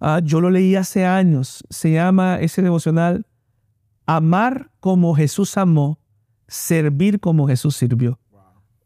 Ah, 0.00 0.20
yo 0.22 0.40
lo 0.40 0.50
leí 0.50 0.76
hace 0.76 1.04
años. 1.04 1.64
Se 1.70 1.92
llama 1.92 2.38
ese 2.40 2.62
devocional 2.62 3.26
Amar 4.06 4.70
como 4.80 5.14
Jesús 5.14 5.56
amó 5.58 5.98
servir 6.48 7.20
como 7.20 7.46
Jesús 7.46 7.76
sirvió. 7.76 8.18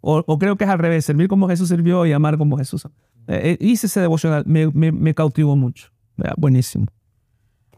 O, 0.00 0.24
o 0.26 0.38
creo 0.38 0.56
que 0.56 0.64
es 0.64 0.70
al 0.70 0.80
revés, 0.80 1.04
servir 1.04 1.28
como 1.28 1.48
Jesús 1.48 1.68
sirvió 1.68 2.04
y 2.04 2.12
amar 2.12 2.36
como 2.36 2.58
Jesús. 2.58 2.84
amó. 2.84 2.94
Eh, 3.28 3.56
eh, 3.60 3.64
hice 3.64 3.86
ese 3.86 4.00
devocional, 4.00 4.42
me, 4.46 4.68
me, 4.72 4.90
me 4.90 5.14
cautivó 5.14 5.54
mucho. 5.56 5.88
Buenísimo. 6.36 6.86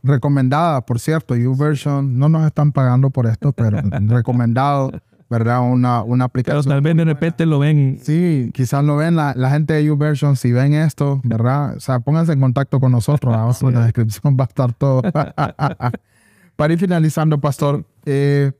recomendada, 0.03 0.85
por 0.85 0.99
cierto, 0.99 1.37
YouVersion, 1.37 2.18
no 2.18 2.29
nos 2.29 2.47
están 2.47 2.73
pagando 2.73 3.11
por 3.11 3.27
esto, 3.27 3.53
pero 3.53 3.79
recomendado, 4.09 4.90
¿verdad? 5.30 5.60
Una, 5.62 6.02
una 6.02 6.28
Pero 6.28 6.40
aplicación. 6.52 6.64
tal 6.74 6.80
vez 6.82 6.96
de 6.96 7.04
repente 7.04 7.46
lo 7.46 7.58
ven 7.58 7.98
Sí, 8.02 8.50
quizás 8.54 8.84
lo 8.84 8.96
ven 8.96 9.16
la, 9.16 9.32
la 9.37 9.50
gente 9.50 9.74
de 9.74 9.84
YouVersion, 9.84 10.37
si 10.37 10.52
ven 10.52 10.74
esto, 10.74 11.20
¿verdad? 11.24 11.76
O 11.76 11.80
sea, 11.80 12.00
pónganse 12.00 12.32
en 12.32 12.40
contacto 12.40 12.78
con 12.80 12.92
nosotros, 12.92 13.34
abajo 13.34 13.68
en 13.68 13.74
la 13.74 13.84
descripción 13.84 14.37
va 14.38 14.44
a 14.44 14.48
estar 14.48 14.72
todo. 14.74 15.02
Para 16.56 16.72
ir 16.72 16.78
finalizando, 16.78 17.40
pastor, 17.40 17.84
eh, 18.04 18.52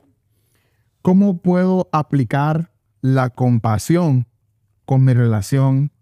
¿cómo 1.03 1.38
puedo 1.38 1.88
aplicar 1.92 2.70
la 3.00 3.31
compasión 3.31 4.27
con 4.85 5.05
mi 5.05 5.12
relación, 5.14 5.92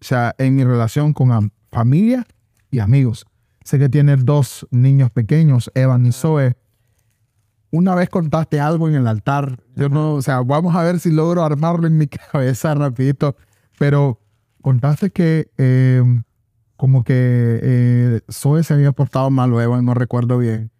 o 0.00 0.04
sea, 0.04 0.34
en 0.38 0.56
mi 0.56 0.64
relación 0.64 1.12
con 1.12 1.30
am- 1.32 1.50
familia 1.70 2.26
y 2.70 2.80
amigos? 2.80 3.26
Sé 3.64 3.78
que 3.78 3.88
tienes 3.88 4.24
dos 4.24 4.66
niños 4.70 5.10
pequeños, 5.10 5.70
Evan 5.74 6.06
y 6.06 6.12
Zoe. 6.12 6.56
Una 7.70 7.94
vez 7.94 8.08
contaste 8.08 8.60
algo 8.60 8.88
en 8.88 8.94
el 8.94 9.06
altar. 9.06 9.58
Yo 9.76 9.88
no, 9.88 10.14
o 10.14 10.22
sea, 10.22 10.40
vamos 10.40 10.74
a 10.74 10.82
ver 10.82 11.00
si 11.00 11.10
logro 11.10 11.44
armarlo 11.44 11.86
en 11.86 11.98
mi 11.98 12.06
cabeza 12.32 12.74
rapidito. 12.74 13.36
Pero 13.78 14.20
contaste 14.62 15.10
que 15.10 15.50
eh, 15.58 16.02
como 16.76 17.04
que 17.04 17.14
eh, 17.62 18.20
Zoe 18.30 18.62
se 18.64 18.74
había 18.74 18.92
portado 18.92 19.30
mal 19.30 19.52
o 19.52 19.60
Evan, 19.60 19.84
no 19.84 19.94
recuerdo 19.94 20.38
bien. 20.38 20.70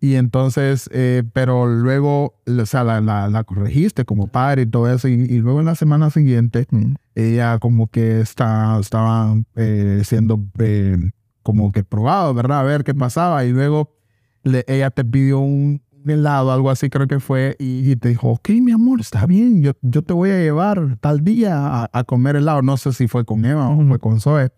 Y 0.00 0.16
entonces, 0.16 0.90
eh, 0.92 1.22
pero 1.32 1.66
luego, 1.68 2.34
o 2.46 2.66
sea, 2.66 2.82
la, 2.82 3.00
la- 3.00 3.28
la 3.28 3.44
corregiste 3.44 4.04
como 4.04 4.26
padre 4.26 4.62
y 4.62 4.66
todo 4.66 4.92
eso. 4.92 5.06
Y, 5.06 5.12
y 5.12 5.38
luego 5.38 5.60
en 5.60 5.66
la 5.66 5.76
semana 5.76 6.10
siguiente, 6.10 6.66
ella 7.14 7.58
como 7.60 7.86
que 7.86 8.20
está, 8.20 8.76
estaba 8.80 9.36
eh, 9.54 10.02
siendo 10.04 10.40
eh, 10.58 10.96
como 11.44 11.70
que 11.70 11.84
probado, 11.84 12.34
¿verdad? 12.34 12.58
A 12.60 12.64
ver 12.64 12.82
qué 12.82 12.94
pasaba. 12.94 13.44
Y 13.44 13.52
luego 13.52 13.94
le- 14.42 14.64
ella 14.66 14.90
te 14.90 15.04
pidió 15.04 15.38
un 15.38 15.80
helado, 16.10 16.52
algo 16.52 16.70
así 16.70 16.90
creo 16.90 17.06
que 17.06 17.20
fue, 17.20 17.56
y, 17.58 17.90
y 17.90 17.96
te 17.96 18.08
dijo, 18.08 18.30
ok, 18.30 18.48
mi 18.60 18.72
amor, 18.72 19.00
está 19.00 19.26
bien, 19.26 19.62
yo, 19.62 19.72
yo 19.82 20.02
te 20.02 20.12
voy 20.12 20.30
a 20.30 20.38
llevar 20.38 20.96
tal 21.00 21.22
día 21.22 21.82
a, 21.82 21.90
a 21.92 22.04
comer 22.04 22.36
helado. 22.36 22.62
No 22.62 22.76
sé 22.76 22.92
si 22.92 23.08
fue 23.08 23.24
con 23.24 23.44
Eva 23.44 23.68
o 23.68 23.86
fue 23.86 23.98
con 23.98 24.20
Zoe. 24.20 24.50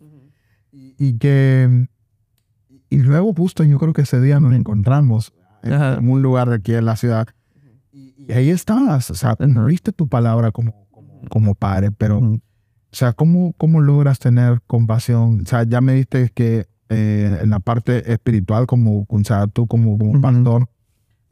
Y, 0.72 0.94
y 0.98 1.18
que... 1.18 1.88
Y 2.90 2.98
luego 2.98 3.34
justo 3.34 3.64
yo 3.64 3.78
creo 3.78 3.92
que 3.92 4.02
ese 4.02 4.20
día 4.20 4.38
nos 4.40 4.54
encontramos 4.54 5.32
en, 5.62 5.72
en 5.72 6.08
un 6.08 6.22
lugar 6.22 6.48
de 6.48 6.56
aquí 6.56 6.74
en 6.74 6.84
la 6.84 6.96
ciudad. 6.96 7.26
Y, 7.92 8.32
ahí 8.32 8.50
estabas, 8.50 9.10
o 9.10 9.14
sea, 9.14 9.36
viste 9.66 9.92
tu 9.92 10.08
palabra 10.08 10.50
como, 10.52 10.86
como, 10.90 11.20
como 11.28 11.54
padre, 11.54 11.90
pero... 11.90 12.18
Ujú. 12.18 12.40
O 12.92 12.96
sea, 12.96 13.12
¿cómo, 13.12 13.54
¿cómo 13.58 13.80
logras 13.80 14.20
tener 14.20 14.60
compasión? 14.68 15.40
O 15.40 15.46
sea, 15.46 15.64
ya 15.64 15.80
me 15.80 15.94
diste 15.94 16.30
que 16.32 16.68
eh, 16.90 17.40
en 17.42 17.50
la 17.50 17.58
parte 17.58 18.12
espiritual, 18.12 18.68
como, 18.68 19.04
o 19.08 19.24
sea, 19.24 19.48
tú 19.48 19.66
como, 19.66 19.98
como 19.98 20.12
Ujú. 20.12 20.20
pastor, 20.20 20.68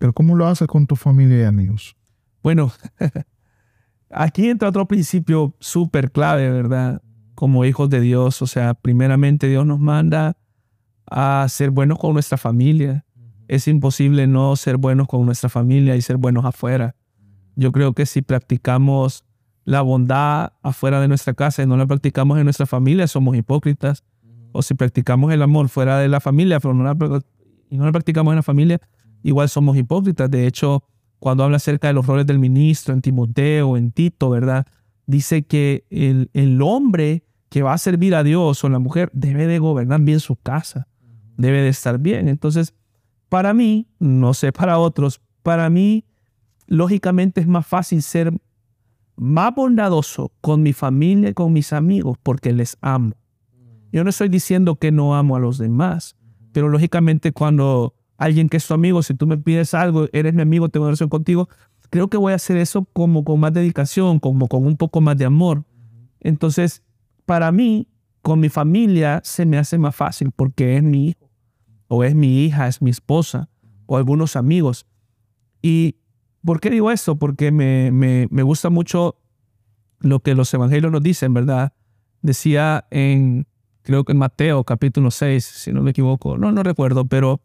pero 0.03 0.13
¿cómo 0.13 0.35
lo 0.35 0.49
haces 0.49 0.67
con 0.67 0.89
tu 0.89 0.97
familia 0.97 1.43
y 1.43 1.45
amigos? 1.45 1.97
Bueno, 2.43 2.73
aquí 4.11 4.49
entra 4.49 4.69
otro 4.69 4.89
principio 4.89 5.55
súper 5.61 6.11
clave, 6.11 6.51
¿verdad? 6.51 7.01
Como 7.37 7.65
hijos 7.65 7.89
de 7.89 8.01
Dios, 8.01 8.43
o 8.43 8.49
sea, 8.49 8.75
primeramente 8.75 9.47
Dios 9.47 9.65
nos 9.65 9.79
manda 9.79 10.37
a 11.09 11.47
ser 11.49 11.71
buenos 11.71 12.01
con 12.01 12.15
nuestra 12.15 12.37
familia. 12.37 13.05
Es 13.47 13.69
imposible 13.69 14.27
no 14.27 14.57
ser 14.57 14.77
buenos 14.77 15.07
con 15.07 15.25
nuestra 15.25 15.49
familia 15.49 15.95
y 15.95 16.03
ser 16.03 16.17
buenos 16.17 16.45
afuera. 16.45 16.97
Yo 17.55 17.71
creo 17.71 17.93
que 17.93 18.05
si 18.05 18.23
practicamos 18.23 19.25
la 19.63 19.83
bondad 19.83 20.55
afuera 20.65 21.01
de 21.01 21.07
nuestra 21.07 21.33
casa 21.35 21.63
y 21.63 21.67
no 21.69 21.77
la 21.77 21.87
practicamos 21.87 22.39
en 22.39 22.45
nuestra 22.45 22.67
familia, 22.67 23.07
somos 23.07 23.37
hipócritas. 23.37 24.03
O 24.51 24.63
si 24.63 24.75
practicamos 24.75 25.33
el 25.33 25.43
amor 25.43 25.69
fuera 25.69 25.99
de 25.99 26.09
la 26.09 26.19
familia 26.19 26.59
pero 26.59 26.75
no 26.75 26.83
la 26.83 26.97
pra- 26.97 27.25
y 27.71 27.77
no 27.77 27.85
la 27.85 27.93
practicamos 27.93 28.33
en 28.33 28.37
la 28.37 28.43
familia, 28.43 28.81
igual 29.23 29.49
somos 29.49 29.77
hipócritas. 29.77 30.31
De 30.31 30.47
hecho, 30.47 30.85
cuando 31.19 31.45
habla 31.45 31.57
acerca 31.57 31.89
de 31.89 31.95
los 31.95 32.07
roles 32.07 32.27
del 32.27 32.39
ministro 32.39 32.95
en 32.95 33.03
Timoteo, 33.03 33.77
en 33.77 33.93
Tito, 33.93 34.31
¿verdad? 34.31 34.67
Dice 35.07 35.43
que 35.45 35.85
el, 35.91 36.31
el 36.33 36.61
hombre 36.63 37.25
que 37.49 37.63
va 37.63 37.75
a 37.75 37.79
servir 37.79 38.15
a 38.15 38.23
Dios 38.23 38.65
o 38.65 38.69
la 38.69 38.79
mujer 38.79 39.11
debe 39.13 39.47
de 39.47 39.59
gobernar 39.59 40.01
bien 40.01 40.21
su 40.21 40.37
casa, 40.37 40.89
debe 41.37 41.61
de 41.61 41.69
estar 41.69 41.99
bien. 41.99 42.29
Entonces, 42.29 42.75
para 43.29 43.55
mí, 43.55 43.89
no 43.99 44.35
sé 44.35 44.53
para 44.53 44.79
otros, 44.79 45.21
para 45.43 45.69
mí, 45.71 46.05
lógicamente 46.67 47.41
es 47.41 47.47
más 47.47 47.67
fácil 47.67 48.03
ser 48.03 48.33
más 49.17 49.55
bondadoso 49.55 50.33
con 50.41 50.63
mi 50.63 50.73
familia 50.73 51.31
y 51.31 51.35
con 51.35 51.53
mis 51.53 51.73
amigos 51.73 52.17
porque 52.23 52.53
les 52.53 52.77
amo. 52.81 53.15
Yo 53.93 54.05
no 54.05 54.11
estoy 54.11 54.29
diciendo 54.29 54.77
que 54.77 54.91
no 54.91 55.15
amo 55.15 55.37
a 55.37 55.41
los 55.41 55.59
demás, 55.59 56.17
pero 56.53 56.69
lógicamente 56.69 57.33
cuando 57.33 57.95
alguien 58.17 58.49
que 58.49 58.57
es 58.57 58.67
tu 58.67 58.75
amigo, 58.75 59.03
si 59.03 59.15
tú 59.15 59.27
me 59.27 59.39
pides 59.39 59.75
algo, 59.75 60.07
eres 60.13 60.35
mi 60.35 60.43
amigo, 60.43 60.69
tengo 60.69 60.87
relación 60.87 61.09
contigo, 61.09 61.49
creo 61.91 62.09
que 62.09 62.17
voy 62.17 62.33
a 62.33 62.37
hacer 62.37 62.57
eso 62.57 62.87
como 62.93 63.25
con 63.25 63.41
más 63.41 63.53
dedicación, 63.53 64.19
como 64.19 64.49
con 64.49 64.67
un 64.67 64.77
poco 64.77 65.01
más 65.01 65.17
de 65.17 65.25
amor. 65.25 65.65
Entonces, 66.21 66.83
para 67.27 67.53
mí, 67.53 67.89
con 68.23 68.41
mi 68.41 68.49
familia 68.49 69.21
se 69.25 69.45
me 69.45 69.59
hace 69.59 69.79
más 69.79 69.95
fácil 69.95 70.31
porque 70.31 70.77
es 70.77 70.83
mi 70.83 71.09
hijo, 71.09 71.31
o 71.89 72.05
es 72.05 72.15
mi 72.15 72.45
hija, 72.45 72.69
es 72.69 72.81
mi 72.81 72.91
esposa, 72.91 73.49
o 73.87 73.97
algunos 73.97 74.37
amigos. 74.37 74.87
¿Y 75.61 75.97
por 76.45 76.61
qué 76.61 76.71
digo 76.71 76.91
esto? 76.91 77.17
Porque 77.17 77.51
me, 77.51 77.91
me, 77.91 78.29
me 78.31 78.43
gusta 78.43 78.71
mucho 78.71 79.17
lo 80.01 80.21
que 80.21 80.35
los 80.35 80.53
evangelios 80.55 80.93
nos 80.93 81.03
dicen, 81.03 81.35
¿verdad? 81.35 81.73
Decía 82.23 82.87
en, 82.91 83.47
creo 83.83 84.05
que 84.05 84.13
en 84.13 84.19
Mateo 84.19 84.65
capítulo 84.65 85.11
6, 85.11 85.45
si 85.45 85.73
no 85.73 85.83
me 85.83 85.91
equivoco, 85.91 86.39
no, 86.39 86.53
no 86.53 86.63
recuerdo, 86.63 87.07
pero 87.07 87.41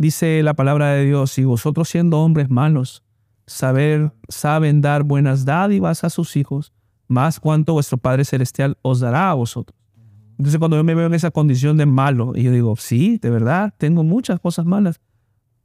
dice 0.00 0.42
la 0.42 0.54
palabra 0.54 0.92
de 0.92 1.04
Dios, 1.04 1.30
si 1.30 1.44
vosotros 1.44 1.90
siendo 1.90 2.20
hombres 2.20 2.48
malos, 2.48 3.04
saber, 3.46 4.12
saben 4.28 4.80
dar 4.80 5.02
buenas 5.02 5.44
dádivas 5.44 6.04
a 6.04 6.10
sus 6.10 6.36
hijos, 6.36 6.72
más 7.06 7.38
cuanto 7.38 7.74
vuestro 7.74 7.98
Padre 7.98 8.24
Celestial 8.24 8.78
os 8.80 9.00
dará 9.00 9.30
a 9.30 9.34
vosotros. 9.34 9.78
Entonces 10.38 10.58
cuando 10.58 10.78
yo 10.78 10.84
me 10.84 10.94
veo 10.94 11.06
en 11.06 11.12
esa 11.12 11.30
condición 11.30 11.76
de 11.76 11.84
malo, 11.84 12.32
y 12.34 12.44
yo 12.44 12.50
digo, 12.50 12.76
sí, 12.76 13.18
de 13.18 13.28
verdad, 13.28 13.74
tengo 13.76 14.02
muchas 14.02 14.40
cosas 14.40 14.64
malas, 14.64 15.02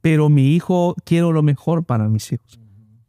pero 0.02 0.28
mi 0.28 0.54
hijo 0.54 0.94
quiero 1.04 1.32
lo 1.32 1.42
mejor 1.42 1.84
para 1.84 2.06
mis 2.08 2.30
hijos. 2.30 2.60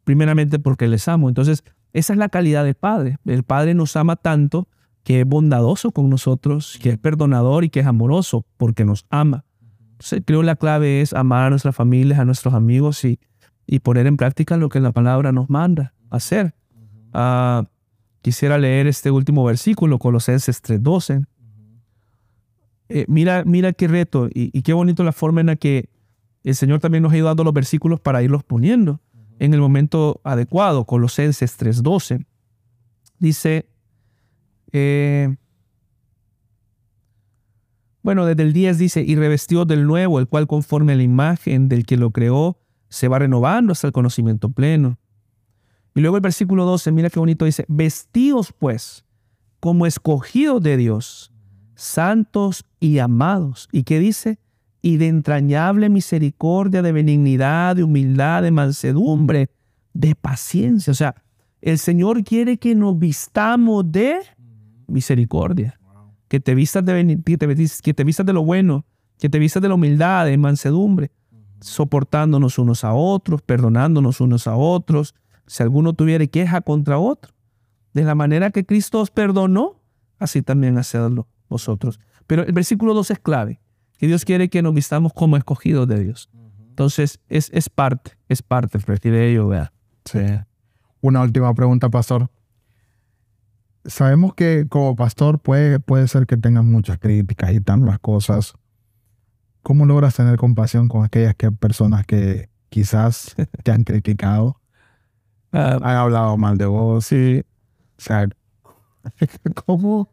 Primeramente 0.05 0.59
porque 0.59 0.87
les 0.87 1.09
amo. 1.09 1.27
Entonces, 1.27 1.65
esa 1.91 2.13
es 2.13 2.19
la 2.19 2.29
calidad 2.29 2.63
del 2.63 2.75
Padre. 2.75 3.17
El 3.25 3.43
Padre 3.43 3.73
nos 3.73 3.97
ama 3.97 4.15
tanto 4.15 4.69
que 5.03 5.21
es 5.21 5.27
bondadoso 5.27 5.91
con 5.91 6.09
nosotros, 6.09 6.79
que 6.81 6.91
es 6.91 6.97
perdonador 6.97 7.65
y 7.65 7.69
que 7.69 7.81
es 7.81 7.85
amoroso 7.85 8.45
porque 8.55 8.85
nos 8.85 9.05
ama. 9.09 9.43
Creo 10.25 10.43
la 10.43 10.55
clave 10.55 11.01
es 11.01 11.13
amar 11.13 11.45
a 11.45 11.49
nuestras 11.49 11.75
familias, 11.75 12.19
a 12.19 12.25
nuestros 12.25 12.53
amigos 12.53 13.03
y, 13.03 13.19
y 13.65 13.79
poner 13.79 14.07
en 14.07 14.17
práctica 14.17 14.57
lo 14.57 14.69
que 14.69 14.79
la 14.79 14.91
palabra 14.91 15.31
nos 15.31 15.49
manda 15.49 15.93
hacer. 16.09 16.53
Ah, 17.13 17.67
quisiera 18.21 18.57
leer 18.57 18.87
este 18.87 19.11
último 19.11 19.43
versículo, 19.43 19.99
Colosenses 19.99 20.63
3.12. 20.63 21.25
Eh, 22.89 23.05
mira, 23.07 23.43
mira 23.45 23.73
qué 23.73 23.87
reto 23.87 24.27
y, 24.27 24.57
y 24.57 24.61
qué 24.61 24.73
bonito 24.73 25.03
la 25.03 25.11
forma 25.11 25.41
en 25.41 25.47
la 25.47 25.55
que 25.55 25.89
el 26.43 26.55
Señor 26.55 26.79
también 26.79 27.03
nos 27.03 27.11
ha 27.11 27.17
ido 27.17 27.27
dando 27.27 27.43
los 27.43 27.53
versículos 27.53 27.99
para 27.99 28.23
irlos 28.23 28.43
poniendo 28.43 29.01
en 29.39 29.53
el 29.53 29.59
momento 29.59 30.21
adecuado. 30.23 30.85
Colosenses 30.85 31.59
3.12 31.59 32.25
dice, 33.19 33.67
eh, 34.71 35.35
bueno, 38.07 38.25
desde 38.25 38.43
el 38.43 38.53
10 38.53 38.77
dice, 38.77 39.03
y 39.05 39.17
revestidos 39.17 39.67
del 39.67 39.85
nuevo, 39.85 40.21
el 40.21 40.29
cual 40.29 40.47
conforme 40.47 40.93
a 40.93 40.95
la 40.95 41.03
imagen 41.03 41.67
del 41.67 41.85
que 41.85 41.97
lo 41.97 42.11
creó, 42.11 42.57
se 42.87 43.09
va 43.09 43.19
renovando 43.19 43.73
hasta 43.73 43.87
el 43.87 43.91
conocimiento 43.91 44.47
pleno. 44.49 44.97
Y 45.93 45.99
luego 45.99 46.15
el 46.15 46.21
versículo 46.21 46.63
12, 46.63 46.93
mira 46.93 47.09
qué 47.09 47.19
bonito 47.19 47.43
dice, 47.43 47.65
vestidos 47.67 48.53
pues 48.57 49.03
como 49.59 49.85
escogidos 49.85 50.63
de 50.63 50.77
Dios, 50.77 51.33
santos 51.75 52.63
y 52.79 52.99
amados. 52.99 53.67
¿Y 53.73 53.83
qué 53.83 53.99
dice? 53.99 54.39
Y 54.81 54.95
de 54.95 55.07
entrañable 55.07 55.89
misericordia, 55.89 56.81
de 56.81 56.93
benignidad, 56.93 57.75
de 57.75 57.83
humildad, 57.83 58.41
de 58.41 58.51
mansedumbre, 58.51 59.49
de 59.93 60.15
paciencia. 60.15 60.91
O 60.91 60.95
sea, 60.95 61.13
el 61.59 61.77
Señor 61.77 62.23
quiere 62.23 62.57
que 62.57 62.73
nos 62.73 62.97
vistamos 62.97 63.91
de 63.91 64.19
misericordia. 64.87 65.76
Que 66.27 66.39
te 66.39 66.55
vistas 66.55 66.83
de, 66.83 67.19
que 67.25 67.37
te, 67.37 67.47
que 67.83 67.93
te 67.93 68.03
vistas 68.03 68.25
de 68.25 68.33
lo 68.33 68.43
bueno, 68.43 68.85
que 69.17 69.29
te 69.29 69.39
vistas 69.39 69.61
de 69.61 69.69
la 69.69 69.75
humildad, 69.75 70.25
de 70.25 70.37
mansedumbre, 70.37 71.11
soportándonos 71.61 72.59
unos 72.59 72.83
a 72.83 72.93
otros, 72.93 73.41
perdonándonos 73.41 74.21
unos 74.21 74.47
a 74.47 74.55
otros. 74.55 75.15
Si 75.45 75.63
alguno 75.63 75.93
tuviere 75.93 76.29
queja 76.29 76.61
contra 76.61 76.99
otro, 76.99 77.33
de 77.93 78.03
la 78.03 78.15
manera 78.15 78.51
que 78.51 78.65
Cristo 78.65 78.99
os 78.99 79.09
perdonó, 79.09 79.81
así 80.19 80.41
también 80.41 80.77
hacedlo 80.77 81.27
vosotros. 81.49 81.99
Pero 82.27 82.43
el 82.43 82.53
versículo 82.53 82.93
2 82.93 83.11
es 83.11 83.19
clave, 83.19 83.61
que 83.97 84.07
Dios 84.07 84.25
quiere 84.25 84.49
que 84.49 84.61
nos 84.61 84.73
vistamos 84.73 85.13
como 85.13 85.37
escogidos 85.37 85.87
de 85.87 86.03
Dios. 86.03 86.29
Entonces, 86.69 87.19
es, 87.29 87.49
es 87.53 87.69
parte, 87.69 88.11
es 88.29 88.43
parte 88.43 88.77
de 89.09 89.31
ello, 89.31 89.47
vea. 89.47 89.73
Sí. 90.05 90.19
Una 91.01 91.21
última 91.21 91.53
pregunta, 91.53 91.89
pastor. 91.89 92.29
Sabemos 93.87 94.33
que 94.35 94.67
como 94.69 94.95
pastor 94.95 95.39
puede, 95.39 95.79
puede 95.79 96.07
ser 96.07 96.27
que 96.27 96.37
tengas 96.37 96.63
muchas 96.63 96.99
críticas 96.99 97.53
y 97.53 97.61
tantas 97.61 97.99
cosas. 97.99 98.53
¿Cómo 99.63 99.85
logras 99.85 100.15
tener 100.15 100.37
compasión 100.37 100.87
con 100.87 101.03
aquellas 101.03 101.35
que, 101.35 101.51
personas 101.51 102.05
que 102.05 102.49
quizás 102.69 103.35
te 103.63 103.71
han 103.71 103.83
criticado, 103.83 104.59
Ah, 105.53 105.79
han 105.81 105.95
hablado 105.95 106.37
mal 106.37 106.57
de 106.57 106.65
vos? 106.65 107.05
sí. 107.05 107.41
O 107.97 108.01
sea, 108.01 108.27
¿cómo? 109.65 110.09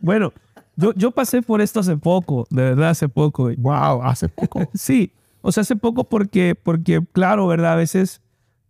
Bueno, 0.00 0.32
yo, 0.76 0.92
yo 0.94 1.10
pasé 1.10 1.42
por 1.42 1.60
esto 1.60 1.80
hace 1.80 1.96
poco, 1.96 2.46
de 2.50 2.62
verdad, 2.62 2.90
hace 2.90 3.08
poco. 3.08 3.50
Wow, 3.58 4.02
hace 4.02 4.28
poco. 4.28 4.60
Sí, 4.74 5.12
o 5.42 5.52
sea, 5.52 5.60
hace 5.60 5.76
poco 5.76 6.04
porque, 6.04 6.54
porque 6.54 7.04
claro, 7.12 7.46
¿verdad? 7.46 7.74
A 7.74 7.76
veces 7.76 8.22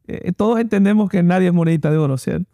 eh, 0.07 0.33
todos 0.33 0.59
entendemos 0.59 1.09
que 1.09 1.23
nadie 1.23 1.46
es 1.49 1.55
monedita 1.55 1.90
de 1.90 1.99
oro, 1.99 2.18
¿cierto? 2.18 2.51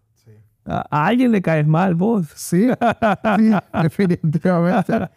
A, 0.67 1.07
alguien 1.07 1.33
le 1.33 1.41
caes 1.41 1.67
mal 1.67 1.95
vos. 1.95 2.27
Sí, 2.35 2.69
sí, 2.69 3.51
definitivamente. 3.83 5.11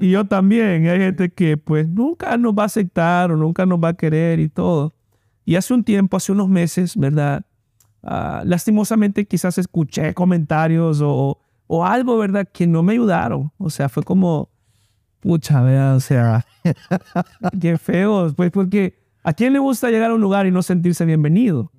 y 0.00 0.10
yo 0.10 0.24
también. 0.24 0.86
Hay 0.86 0.98
gente 0.98 1.30
que 1.30 1.56
pues 1.56 1.88
nunca 1.88 2.36
nos 2.36 2.54
va 2.54 2.64
a 2.64 2.66
aceptar 2.66 3.32
o 3.32 3.36
nunca 3.36 3.66
nos 3.66 3.78
va 3.78 3.88
a 3.88 3.94
querer 3.94 4.40
y 4.40 4.48
todo. 4.48 4.92
Y 5.44 5.56
hace 5.56 5.74
un 5.74 5.84
tiempo, 5.84 6.16
hace 6.16 6.32
unos 6.32 6.48
meses, 6.48 6.96
¿verdad? 6.96 7.44
Ah, 8.02 8.42
lastimosamente 8.44 9.26
quizás 9.26 9.56
escuché 9.58 10.12
comentarios 10.12 11.00
o, 11.02 11.38
o 11.66 11.84
algo, 11.84 12.18
¿verdad? 12.18 12.46
Que 12.50 12.66
no 12.66 12.82
me 12.82 12.92
ayudaron. 12.92 13.50
O 13.58 13.70
sea, 13.70 13.88
fue 13.88 14.02
como, 14.02 14.50
pucha, 15.20 15.62
vea, 15.62 15.94
o 15.94 16.00
sea, 16.00 16.44
qué 17.60 17.78
feo. 17.78 18.32
Pues 18.34 18.50
porque 18.50 18.98
¿a 19.22 19.32
quién 19.32 19.52
le 19.52 19.58
gusta 19.58 19.90
llegar 19.90 20.10
a 20.10 20.14
un 20.14 20.20
lugar 20.20 20.46
y 20.46 20.50
no 20.50 20.62
sentirse 20.62 21.04
bienvenido? 21.04 21.72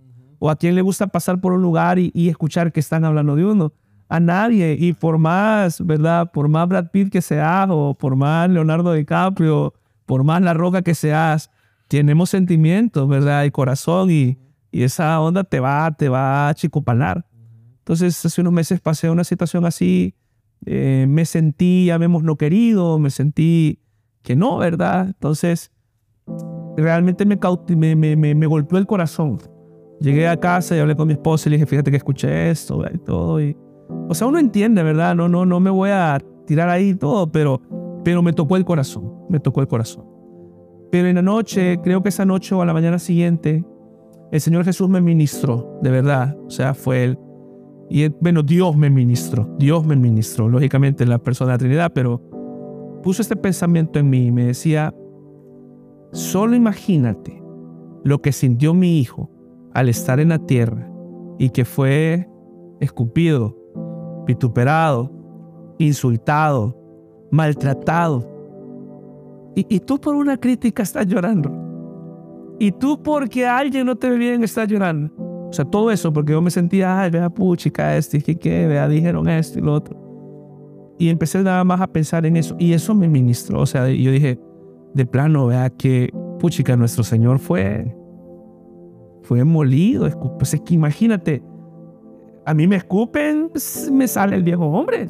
¿O 0.45 0.51
a 0.51 0.55
quién 0.55 0.75
le 0.75 0.83
gusta 0.83 1.07
pasar 1.07 1.41
por 1.41 1.53
un 1.53 1.63
lugar 1.63 1.97
y, 1.97 2.29
escuchar 2.29 2.71
que 2.71 2.79
están 2.79 3.03
hablando 3.03 3.35
de 3.35 3.43
uno? 3.43 3.73
A 4.09 4.19
nadie. 4.19 4.77
Y 4.79 4.93
por 4.93 5.17
más, 5.17 5.83
¿verdad? 5.83 6.29
Por 6.31 6.49
más 6.49 6.69
Brad 6.69 6.91
Pitt 6.91 7.11
que 7.11 7.23
seas 7.23 7.67
o 7.71 7.95
por 7.95 8.15
más 8.15 8.47
Leonardo 8.47 8.93
DiCaprio, 8.93 9.73
por 10.05 10.23
más 10.23 10.43
La 10.43 10.53
Roca 10.53 10.83
que 10.83 10.93
seas, 10.93 11.49
tenemos 11.87 12.29
sentimientos, 12.29 13.09
¿verdad? 13.09 13.45
Y 13.45 13.49
corazón 13.49 14.11
y, 14.11 14.37
esa 14.71 15.19
onda 15.19 15.43
te 15.43 15.59
va, 15.59 15.91
te 15.97 16.09
va 16.09 16.49
a 16.49 16.53
chicopalar. 16.53 17.25
Entonces, 17.79 18.23
hace 18.23 18.41
unos 18.41 18.53
meses 18.53 18.79
pasé 18.79 19.09
una 19.09 19.23
situación 19.23 19.65
así, 19.65 20.13
eh, 20.67 21.07
me 21.09 21.25
sentí, 21.25 21.85
llamemos, 21.85 22.21
no 22.21 22.35
querido, 22.35 22.99
me 22.99 23.09
sentí 23.09 23.79
que 24.21 24.35
no, 24.35 24.57
¿verdad? 24.57 25.07
Entonces, 25.07 25.71
realmente 26.77 27.25
me, 27.25 27.35
me 28.05 28.45
golpeó 28.45 28.77
el 28.77 28.85
corazón. 28.85 29.54
Llegué 29.99 30.27
a 30.27 30.37
casa 30.37 30.75
y 30.75 30.79
hablé 30.79 30.95
con 30.95 31.07
mi 31.07 31.13
esposa 31.13 31.47
y 31.47 31.51
le 31.51 31.55
dije, 31.57 31.65
fíjate 31.65 31.91
que 31.91 31.97
escuché 31.97 32.49
esto 32.49 32.83
y 32.93 32.97
todo. 32.99 33.41
Y, 33.41 33.55
o 34.09 34.13
sea, 34.13 34.27
uno 34.27 34.39
entiende, 34.39 34.83
¿verdad? 34.83 35.15
No, 35.15 35.29
no, 35.29 35.45
no 35.45 35.59
me 35.59 35.69
voy 35.69 35.89
a 35.91 36.19
tirar 36.45 36.69
ahí 36.69 36.95
todo, 36.95 37.31
pero, 37.31 37.61
pero 38.03 38.21
me 38.21 38.33
tocó 38.33 38.57
el 38.57 38.65
corazón, 38.65 39.11
me 39.29 39.39
tocó 39.39 39.61
el 39.61 39.67
corazón. 39.67 40.05
Pero 40.91 41.07
en 41.07 41.15
la 41.15 41.21
noche, 41.21 41.79
creo 41.81 42.03
que 42.03 42.09
esa 42.09 42.25
noche 42.25 42.53
o 42.55 42.61
a 42.61 42.65
la 42.65 42.73
mañana 42.73 42.99
siguiente, 42.99 43.65
el 44.31 44.41
Señor 44.41 44.65
Jesús 44.65 44.89
me 44.89 45.01
ministró, 45.01 45.79
de 45.81 45.91
verdad. 45.91 46.37
O 46.45 46.49
sea, 46.49 46.73
fue 46.73 47.03
Él. 47.05 47.19
Y 47.89 48.03
él- 48.03 48.15
bueno, 48.19 48.43
Dios 48.43 48.75
me 48.75 48.89
ministró, 48.89 49.55
Dios 49.59 49.85
me 49.85 49.95
ministró, 49.95 50.49
lógicamente 50.49 51.05
la 51.05 51.19
persona 51.19 51.51
de 51.51 51.53
la 51.53 51.59
Trinidad, 51.59 51.91
pero 51.93 52.21
puso 53.03 53.21
este 53.21 53.35
pensamiento 53.35 53.99
en 53.99 54.09
mí 54.09 54.25
y 54.25 54.31
me 54.31 54.45
decía, 54.45 54.93
solo 56.11 56.55
imagínate 56.55 57.43
lo 58.03 58.21
que 58.21 58.31
sintió 58.31 58.73
mi 58.73 58.99
hijo 58.99 59.29
al 59.75 59.89
estar 59.89 60.19
en 60.21 60.29
la 60.29 60.39
tierra 60.39 60.89
y 61.37 61.49
que 61.49 61.65
fue 61.65 62.27
escupido, 62.79 63.55
vituperado, 64.25 65.11
insultado, 65.77 66.75
maltratado. 67.29 68.25
Y, 69.53 69.79
tú 69.81 69.99
por 69.99 70.15
una 70.15 70.37
crítica 70.37 70.83
estás 70.83 71.05
llorando. 71.07 71.51
Y 72.57 72.71
tú 72.71 73.01
porque 73.03 73.45
alguien 73.45 73.85
no 73.85 73.95
te 73.97 74.09
ve 74.09 74.17
bien 74.17 74.43
estás 74.43 74.67
llorando. 74.67 75.13
O 75.49 75.53
sea, 75.53 75.65
todo 75.65 75.91
eso 75.91 76.11
porque 76.11 76.31
yo 76.31 76.41
me 76.41 76.51
sentía, 76.51 77.01
ay, 77.01 77.11
vea 77.11 77.29
puchica, 77.29 77.97
este, 77.97 78.21
que 78.21 78.37
qué, 78.37 78.67
vea, 78.67 78.87
dijeron 78.87 79.27
esto 79.27 79.59
y 79.59 79.61
lo 79.61 79.73
otro. 79.73 80.95
Y 80.97 81.09
empecé 81.09 81.43
nada 81.43 81.63
más 81.65 81.81
a 81.81 81.87
pensar 81.87 82.25
en 82.25 82.37
eso. 82.37 82.55
Y 82.59 82.71
eso 82.71 82.95
me 82.95 83.09
ministró. 83.09 83.59
O 83.59 83.65
sea, 83.65 83.89
yo 83.89 84.11
dije, 84.11 84.39
de 84.93 85.05
plano, 85.05 85.47
vea 85.47 85.69
que, 85.69 86.13
puchica, 86.39 86.77
nuestro 86.77 87.03
Señor 87.03 87.39
fue, 87.39 87.95
fue 89.25 89.43
molido. 89.43 90.09
Pues 90.37 90.53
es 90.53 90.61
que 90.61 90.73
imagínate, 90.73 91.43
a 92.45 92.53
mí 92.53 92.67
me 92.67 92.77
escupen, 92.77 93.49
pues, 93.51 93.89
me 93.91 94.07
sale 94.07 94.35
el 94.35 94.43
viejo 94.43 94.65
hombre. 94.65 95.07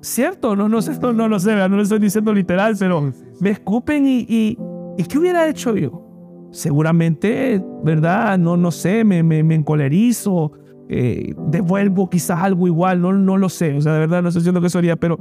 ¿Cierto? 0.00 0.54
No, 0.54 0.68
no 0.68 0.80
sé, 0.80 0.98
no, 1.00 1.12
no 1.12 1.28
lo 1.28 1.40
sé, 1.40 1.56
no 1.56 1.76
lo 1.76 1.82
estoy 1.82 1.98
diciendo 1.98 2.32
literal, 2.32 2.76
pero 2.78 3.12
me 3.40 3.50
escupen 3.50 4.06
y, 4.06 4.20
y, 4.28 4.58
¿y 4.96 5.04
qué 5.04 5.18
hubiera 5.18 5.48
hecho 5.48 5.76
yo? 5.76 6.48
Seguramente, 6.52 7.62
¿verdad? 7.82 8.38
No, 8.38 8.56
no 8.56 8.70
sé, 8.70 9.04
me, 9.04 9.22
me, 9.22 9.42
me 9.42 9.56
encolerizo, 9.56 10.52
eh, 10.88 11.34
devuelvo 11.48 12.08
quizás 12.08 12.40
algo 12.40 12.68
igual, 12.68 13.00
no, 13.00 13.12
no 13.12 13.36
lo 13.36 13.48
sé, 13.48 13.76
o 13.76 13.80
sea, 13.80 13.94
de 13.94 13.98
verdad 13.98 14.22
no 14.22 14.28
estoy 14.28 14.40
diciendo 14.40 14.60
que 14.60 14.68
eso 14.68 14.78
haría, 14.78 14.94
pero 14.94 15.18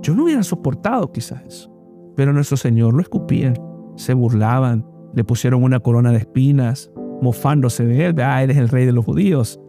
yo 0.00 0.14
no 0.14 0.24
hubiera 0.24 0.42
soportado 0.44 1.10
quizás 1.10 1.42
eso. 1.44 1.72
Pero 2.14 2.32
nuestro 2.32 2.56
Señor 2.56 2.94
lo 2.94 3.00
escupían, 3.00 3.54
se 3.96 4.14
burlaban, 4.14 4.86
le 5.14 5.24
pusieron 5.24 5.62
una 5.62 5.80
corona 5.80 6.10
de 6.10 6.18
espinas, 6.18 6.90
mofándose 7.20 7.84
de 7.84 8.06
él, 8.06 8.20
ah, 8.20 8.42
eres 8.42 8.56
el 8.56 8.68
rey 8.68 8.86
de 8.86 8.92
los 8.92 9.04
judíos. 9.04 9.60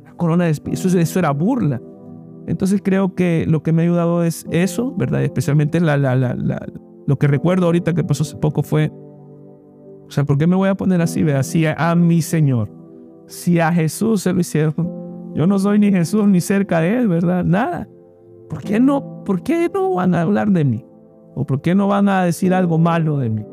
Una 0.00 0.14
corona 0.14 0.44
de 0.44 0.50
espinas, 0.50 0.84
eso, 0.84 1.18
era 1.18 1.30
burla. 1.32 1.80
Entonces 2.46 2.80
creo 2.82 3.14
que 3.14 3.44
lo 3.46 3.62
que 3.62 3.72
me 3.72 3.82
ha 3.82 3.84
ayudado 3.84 4.24
es 4.24 4.46
eso, 4.50 4.94
¿verdad? 4.96 5.22
Especialmente 5.22 5.80
la, 5.80 5.96
la, 5.96 6.16
la, 6.16 6.66
lo 7.06 7.18
que 7.18 7.26
recuerdo 7.26 7.66
ahorita 7.66 7.94
que 7.94 8.04
pasó 8.04 8.22
hace 8.22 8.36
poco 8.36 8.62
fue, 8.62 8.90
o 8.92 10.10
sea, 10.10 10.24
¿por 10.24 10.38
qué 10.38 10.46
me 10.46 10.56
voy 10.56 10.68
a 10.68 10.74
poner 10.74 11.00
así? 11.00 11.22
¿verdad? 11.22 11.42
Si 11.42 11.66
a, 11.66 11.74
a 11.74 11.94
mi 11.94 12.22
Señor, 12.22 12.70
si 13.26 13.60
a 13.60 13.72
Jesús 13.72 14.22
se 14.22 14.32
lo 14.32 14.40
hicieron, 14.40 14.74
yo 15.34 15.46
no 15.46 15.58
soy 15.58 15.78
ni 15.78 15.90
Jesús 15.90 16.26
ni 16.26 16.40
cerca 16.40 16.80
de 16.80 16.98
Él, 16.98 17.08
¿verdad? 17.08 17.44
Nada. 17.44 17.88
¿Por 18.48 18.62
qué 18.62 18.80
no, 18.80 19.22
por 19.24 19.42
qué 19.42 19.70
no 19.72 19.94
van 19.94 20.14
a 20.14 20.22
hablar 20.22 20.50
de 20.50 20.64
mí? 20.64 20.84
¿O 21.36 21.46
por 21.46 21.62
qué 21.62 21.74
no 21.74 21.86
van 21.86 22.08
a 22.08 22.24
decir 22.24 22.52
algo 22.52 22.78
malo 22.78 23.18
de 23.18 23.30
mí? 23.30 23.44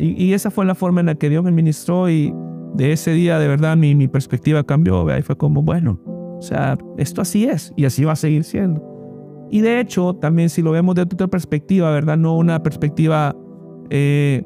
Y, 0.00 0.32
esa 0.32 0.50
fue 0.50 0.64
la 0.64 0.74
forma 0.74 1.00
en 1.00 1.06
la 1.06 1.14
que 1.14 1.28
Dios 1.28 1.44
me 1.44 1.52
ministró 1.52 2.08
y 2.08 2.34
de 2.74 2.92
ese 2.92 3.12
día, 3.12 3.38
de 3.38 3.48
verdad, 3.48 3.76
mi, 3.76 3.94
mi 3.94 4.08
perspectiva 4.08 4.64
cambió. 4.64 5.06
Y 5.16 5.22
fue 5.22 5.36
como, 5.36 5.62
bueno, 5.62 6.00
o 6.38 6.42
sea, 6.42 6.78
esto 6.96 7.20
así 7.20 7.44
es 7.44 7.72
y 7.76 7.84
así 7.84 8.04
va 8.04 8.12
a 8.12 8.16
seguir 8.16 8.44
siendo. 8.44 8.82
Y 9.50 9.60
de 9.60 9.80
hecho, 9.80 10.14
también 10.14 10.48
si 10.48 10.62
lo 10.62 10.70
vemos 10.70 10.94
desde 10.94 11.10
otra 11.12 11.26
perspectiva, 11.26 11.90
¿verdad? 11.90 12.16
No 12.16 12.36
una 12.36 12.62
perspectiva 12.62 13.36
eh, 13.90 14.42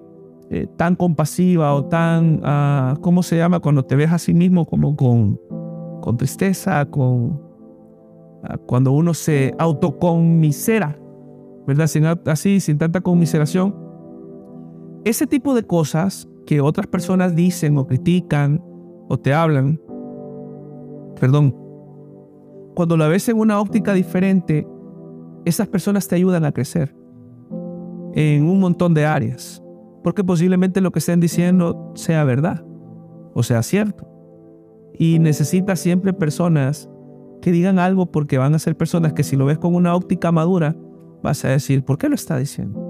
eh, 0.51 0.67
tan 0.77 0.97
compasiva 0.97 1.75
o 1.75 1.85
tan, 1.85 2.40
ah, 2.43 2.97
¿cómo 3.01 3.23
se 3.23 3.37
llama? 3.37 3.61
Cuando 3.61 3.85
te 3.85 3.97
ves 3.97 4.11
a 4.11 4.19
sí 4.19 4.35
mismo 4.35 4.67
como 4.67 4.97
con, 4.97 5.38
con 6.01 6.17
tristeza, 6.17 6.85
con, 6.87 7.40
ah, 8.43 8.57
cuando 8.67 8.93
uno 8.93 9.14
se 9.14 9.55
autoconmisera, 9.59 10.99
¿verdad? 11.67 11.87
Sin, 11.87 12.07
así, 12.07 12.61
sin 12.61 12.79
tanta 12.79 13.01
conmiseración. 13.03 13.84
Ese 15.05 15.27
tipo 15.27 15.55
de 15.55 15.64
cosas 15.64 16.29
que 16.47 16.61
otras 16.61 16.87
personas 16.87 17.35
dicen 17.35 17.77
o 17.79 17.87
critican 17.87 18.62
o 19.09 19.19
te 19.19 19.35
hablan, 19.35 19.81
perdón, 21.21 21.57
cuando 22.75 22.97
la 22.97 23.09
ves 23.09 23.29
en 23.29 23.38
una 23.38 23.61
óptica 23.61 23.93
diferente, 23.93 24.67
esas 25.45 25.69
personas 25.69 26.09
te 26.09 26.17
ayudan 26.17 26.45
a 26.45 26.53
crecer 26.53 26.95
en 28.14 28.47
un 28.47 28.61
montón 28.61 28.95
de 28.95 29.05
áreas, 29.05 29.62
porque 30.03 30.25
posiblemente 30.25 30.81
lo 30.81 30.90
que 30.90 31.01
estén 31.01 31.21
diciendo 31.21 31.93
sea 31.95 32.25
verdad 32.25 32.64
o 33.35 33.43
sea 33.43 33.62
cierto. 33.62 34.09
Y 34.97 35.19
necesitas 35.19 35.81
siempre 35.81 36.12
personas 36.12 36.88
que 37.43 37.53
digan 37.53 37.79
algo 37.79 38.11
porque 38.11 38.38
van 38.38 38.55
a 38.55 38.59
ser 38.59 38.77
personas 38.77 39.12
que 39.12 39.25
si 39.25 39.37
lo 39.37 39.45
ves 39.45 39.59
con 39.59 39.75
una 39.75 39.95
óptica 39.95 40.33
madura, 40.33 40.77
vas 41.23 41.45
a 41.45 41.49
decir, 41.49 41.85
¿por 41.85 41.99
qué 41.99 42.09
lo 42.09 42.14
está 42.14 42.38
diciendo? 42.38 42.84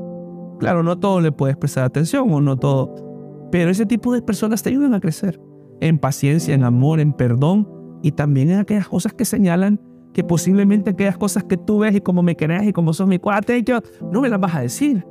Claro, 0.58 0.82
no 0.82 0.98
todo 0.98 1.20
le 1.20 1.32
puedes 1.32 1.56
prestar 1.56 1.84
atención 1.84 2.32
o 2.32 2.40
no 2.40 2.56
todo, 2.56 3.48
pero 3.50 3.70
ese 3.70 3.86
tipo 3.86 4.12
de 4.12 4.22
personas 4.22 4.62
te 4.62 4.70
ayudan 4.70 4.94
a 4.94 5.00
crecer 5.00 5.40
en 5.80 5.98
paciencia, 5.98 6.54
en 6.54 6.64
amor, 6.64 7.00
en 7.00 7.12
perdón 7.12 7.68
y 8.02 8.12
también 8.12 8.50
en 8.50 8.60
aquellas 8.60 8.88
cosas 8.88 9.12
que 9.12 9.24
señalan 9.24 9.80
que 10.12 10.22
posiblemente 10.22 10.90
aquellas 10.90 11.18
cosas 11.18 11.44
que 11.44 11.56
tú 11.56 11.80
ves 11.80 11.96
y 11.96 12.00
como 12.00 12.22
me 12.22 12.36
querés 12.36 12.62
y 12.64 12.72
como 12.72 12.92
sos 12.92 13.08
mi 13.08 13.18
cuate, 13.18 13.62
yo, 13.64 13.80
no 14.12 14.20
me 14.20 14.28
las 14.28 14.40
vas 14.40 14.54
a 14.54 14.60
decir. 14.60 15.04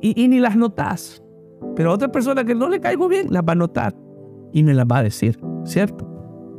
Y, 0.00 0.20
y 0.20 0.28
ni 0.28 0.40
las 0.40 0.56
notas. 0.56 1.22
Pero 1.76 1.92
a 1.92 1.94
otra 1.94 2.10
persona 2.10 2.44
que 2.44 2.54
no 2.54 2.68
le 2.68 2.80
caigo 2.80 3.08
bien, 3.08 3.28
las 3.30 3.42
va 3.42 3.52
a 3.52 3.56
notar 3.56 3.94
y 4.52 4.64
me 4.64 4.74
las 4.74 4.86
va 4.86 4.98
a 4.98 5.02
decir, 5.04 5.38
¿cierto? 5.64 6.10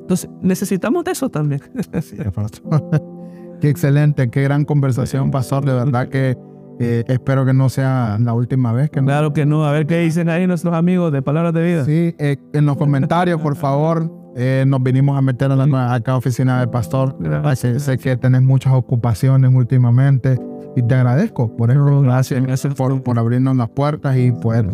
Entonces, 0.01 0.29
necesitamos 0.41 1.03
de 1.03 1.11
eso 1.11 1.29
también. 1.29 1.61
Qué 3.61 3.69
excelente, 3.69 4.29
qué 4.29 4.43
gran 4.43 4.65
conversación, 4.65 5.31
pastor. 5.31 5.65
De 5.65 5.73
verdad 5.73 6.09
que 6.09 6.37
Eh, 6.79 7.03
espero 7.07 7.45
que 7.45 7.53
no 7.53 7.69
sea 7.69 8.17
la 8.19 8.33
última 8.33 8.73
vez 8.73 8.89
que 8.89 9.01
Claro 9.01 9.33
que 9.33 9.45
no. 9.45 9.65
A 9.65 9.71
ver 9.71 9.85
qué 9.87 9.99
dicen 9.99 10.29
ahí 10.29 10.45
nuestros 10.47 10.73
amigos 10.73 11.11
de 11.11 11.21
Palabras 11.21 11.53
de 11.53 11.63
Vida. 11.63 11.85
Sí, 11.85 12.15
eh, 12.17 12.37
en 12.53 12.65
los 12.65 12.77
comentarios, 12.77 13.39
por 13.41 13.55
favor, 13.55 14.11
eh, 14.35 14.65
nos 14.67 14.83
vinimos 14.83 15.17
a 15.17 15.21
meter 15.21 15.51
a 15.51 15.55
la 15.55 15.65
nueva 15.65 15.93
acá 15.93 16.15
oficina 16.17 16.59
del 16.59 16.69
pastor. 16.69 17.17
Sé, 17.55 17.79
sé 17.79 17.97
que 17.97 18.17
tenés 18.17 18.41
muchas 18.41 18.73
ocupaciones 18.73 19.51
últimamente 19.53 20.37
y 20.75 20.81
te 20.81 20.95
agradezco 20.95 21.55
por 21.55 21.71
eso. 21.71 22.01
Gracias, 22.01 22.43
gracias 22.43 22.73
Por, 22.73 23.01
por 23.01 23.17
abrirnos 23.17 23.55
las 23.55 23.69
puertas 23.69 24.17
y 24.17 24.31
poder 24.31 24.67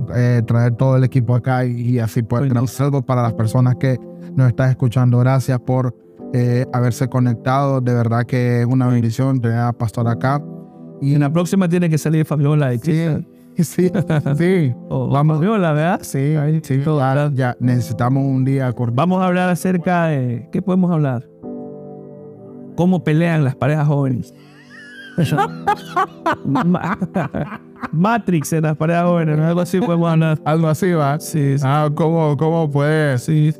traer 0.45 0.75
todo 0.75 0.97
el 0.97 1.03
equipo 1.03 1.35
acá 1.35 1.65
y, 1.65 1.99
así 1.99 2.23
poder 2.23 2.49
traer 2.49 2.67
algo 2.79 3.01
para 3.03 3.21
las 3.21 3.33
personas 3.33 3.75
que 3.75 3.99
nos 4.35 4.47
están 4.47 4.71
escuchando. 4.71 5.19
Gracias 5.19 5.59
por 5.59 5.95
haberse 6.73 7.07
conectado. 7.09 7.79
De 7.79 7.93
verdad 7.93 8.25
que 8.25 8.61
es 8.61 8.65
una 8.65 8.87
bendición 8.87 9.39
tener 9.39 9.59
a 9.59 9.73
Pastor 9.73 10.07
acá. 10.07 10.41
Y 11.01 11.15
en 11.15 11.21
la 11.21 11.31
próxima 11.33 11.67
tiene 11.67 11.89
que 11.89 11.97
salir 11.97 12.25
Fabiola 12.25 12.73
y 12.73 12.79
Cristian. 12.79 13.27
Sí, 13.57 13.91
sí. 14.37 14.73
O 14.89 15.09
vamos, 15.09 15.37
Fabiola, 15.37 15.73
¿verdad? 15.73 15.99
Sí, 16.03 16.35
sí, 16.63 16.81
ya, 16.85 17.31
ya 17.33 17.57
necesitamos 17.59 18.23
un 18.23 18.45
día 18.45 18.67
acordar. 18.67 18.95
Vamos 18.95 19.21
a 19.21 19.27
hablar 19.27 19.49
acerca 19.49 20.05
de. 20.05 20.47
¿Qué 20.53 20.61
podemos 20.61 20.89
hablar? 20.89 21.27
¿Cómo 22.77 23.03
pelean 23.03 23.43
las 23.43 23.55
parejas 23.55 23.87
jóvenes? 23.87 24.33
Ma- 26.45 26.97
Matrix 27.91 28.53
en 28.53 28.63
las 28.63 28.77
parejas 28.77 29.05
jóvenes, 29.05 29.37
¿no? 29.37 29.45
algo 29.45 29.61
así 29.61 29.79
podemos 29.81 30.09
hablar. 30.09 30.39
Algo 30.45 30.67
así, 30.67 30.91
va. 30.91 31.19
Sí, 31.19 31.57
sí. 31.57 31.63
Ah, 31.67 31.89
¿cómo, 31.93 32.37
cómo 32.37 32.69
puedes? 32.71 33.23
sí. 33.23 33.53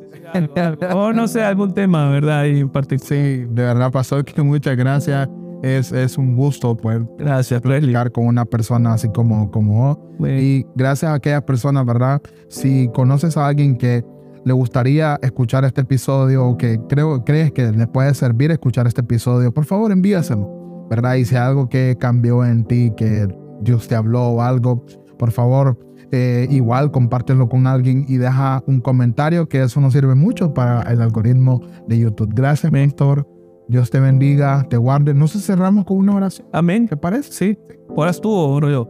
O 0.94 1.12
no 1.12 1.28
sé, 1.28 1.42
algún 1.42 1.74
tema, 1.74 2.08
¿verdad? 2.08 2.46
Y 2.46 2.60
en 2.60 2.68
particular. 2.70 3.06
Sí, 3.06 3.44
de 3.44 3.62
verdad, 3.62 3.92
Pastor, 3.92 4.24
que 4.24 4.40
muchas 4.42 4.74
gracias. 4.76 5.28
Es, 5.62 5.92
es 5.92 6.18
un 6.18 6.34
gusto 6.34 6.76
poder 6.76 7.06
Gracias, 7.18 7.62
estar 7.64 8.12
con 8.12 8.26
una 8.26 8.44
persona 8.44 8.94
así 8.94 9.08
como, 9.08 9.50
como 9.50 9.96
vos. 10.18 10.30
Y 10.40 10.66
gracias 10.74 11.10
a 11.12 11.14
aquellas 11.14 11.42
personas, 11.42 11.86
¿verdad? 11.86 12.20
Si 12.48 12.88
conoces 12.92 13.36
a 13.36 13.46
alguien 13.46 13.76
que 13.76 14.04
le 14.44 14.52
gustaría 14.52 15.18
escuchar 15.22 15.64
este 15.64 15.82
episodio 15.82 16.44
o 16.44 16.58
que 16.58 16.80
creo, 16.88 17.24
crees 17.24 17.52
que 17.52 17.70
le 17.70 17.86
puede 17.86 18.12
servir 18.14 18.50
escuchar 18.50 18.86
este 18.86 19.02
episodio, 19.02 19.52
por 19.52 19.64
favor 19.64 19.92
envíaselo, 19.92 20.86
¿verdad? 20.90 21.14
Y 21.14 21.24
si 21.24 21.36
hay 21.36 21.42
algo 21.42 21.68
que 21.68 21.96
cambió 21.98 22.44
en 22.44 22.64
ti, 22.64 22.92
que 22.96 23.28
Dios 23.60 23.86
te 23.86 23.94
habló 23.94 24.30
o 24.30 24.42
algo, 24.42 24.84
por 25.16 25.30
favor, 25.30 25.78
eh, 26.10 26.46
igual 26.50 26.90
compártelo 26.90 27.48
con 27.48 27.66
alguien 27.66 28.04
y 28.08 28.16
deja 28.16 28.62
un 28.66 28.80
comentario, 28.80 29.48
que 29.48 29.62
eso 29.62 29.80
nos 29.80 29.92
sirve 29.92 30.14
mucho 30.14 30.52
para 30.52 30.82
el 30.92 31.00
algoritmo 31.00 31.62
de 31.86 32.00
YouTube. 32.00 32.32
Gracias, 32.34 32.72
mentor. 32.72 33.31
Dios 33.72 33.88
te 33.88 34.00
bendiga, 34.00 34.66
te 34.68 34.76
guarde. 34.76 35.14
No 35.14 35.26
si 35.26 35.38
cerramos 35.38 35.86
con 35.86 35.96
una 35.96 36.14
oración, 36.14 36.46
Amén. 36.52 36.86
¿te 36.86 36.96
parece? 36.96 37.32
Sí. 37.32 37.58
¿Oras 37.88 38.20
tú 38.20 38.30
o 38.30 38.52
oro 38.52 38.70
yo? 38.70 38.84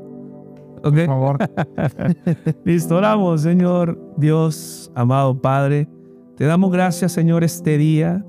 Por 0.82 1.06
favor. 1.06 1.38
Listo, 2.64 2.96
oramos, 2.96 3.42
Señor 3.42 3.96
Dios, 4.16 4.90
amado 4.96 5.40
Padre. 5.40 5.88
Te 6.36 6.46
damos 6.46 6.72
gracias, 6.72 7.12
Señor, 7.12 7.44
este 7.44 7.78
día. 7.78 8.26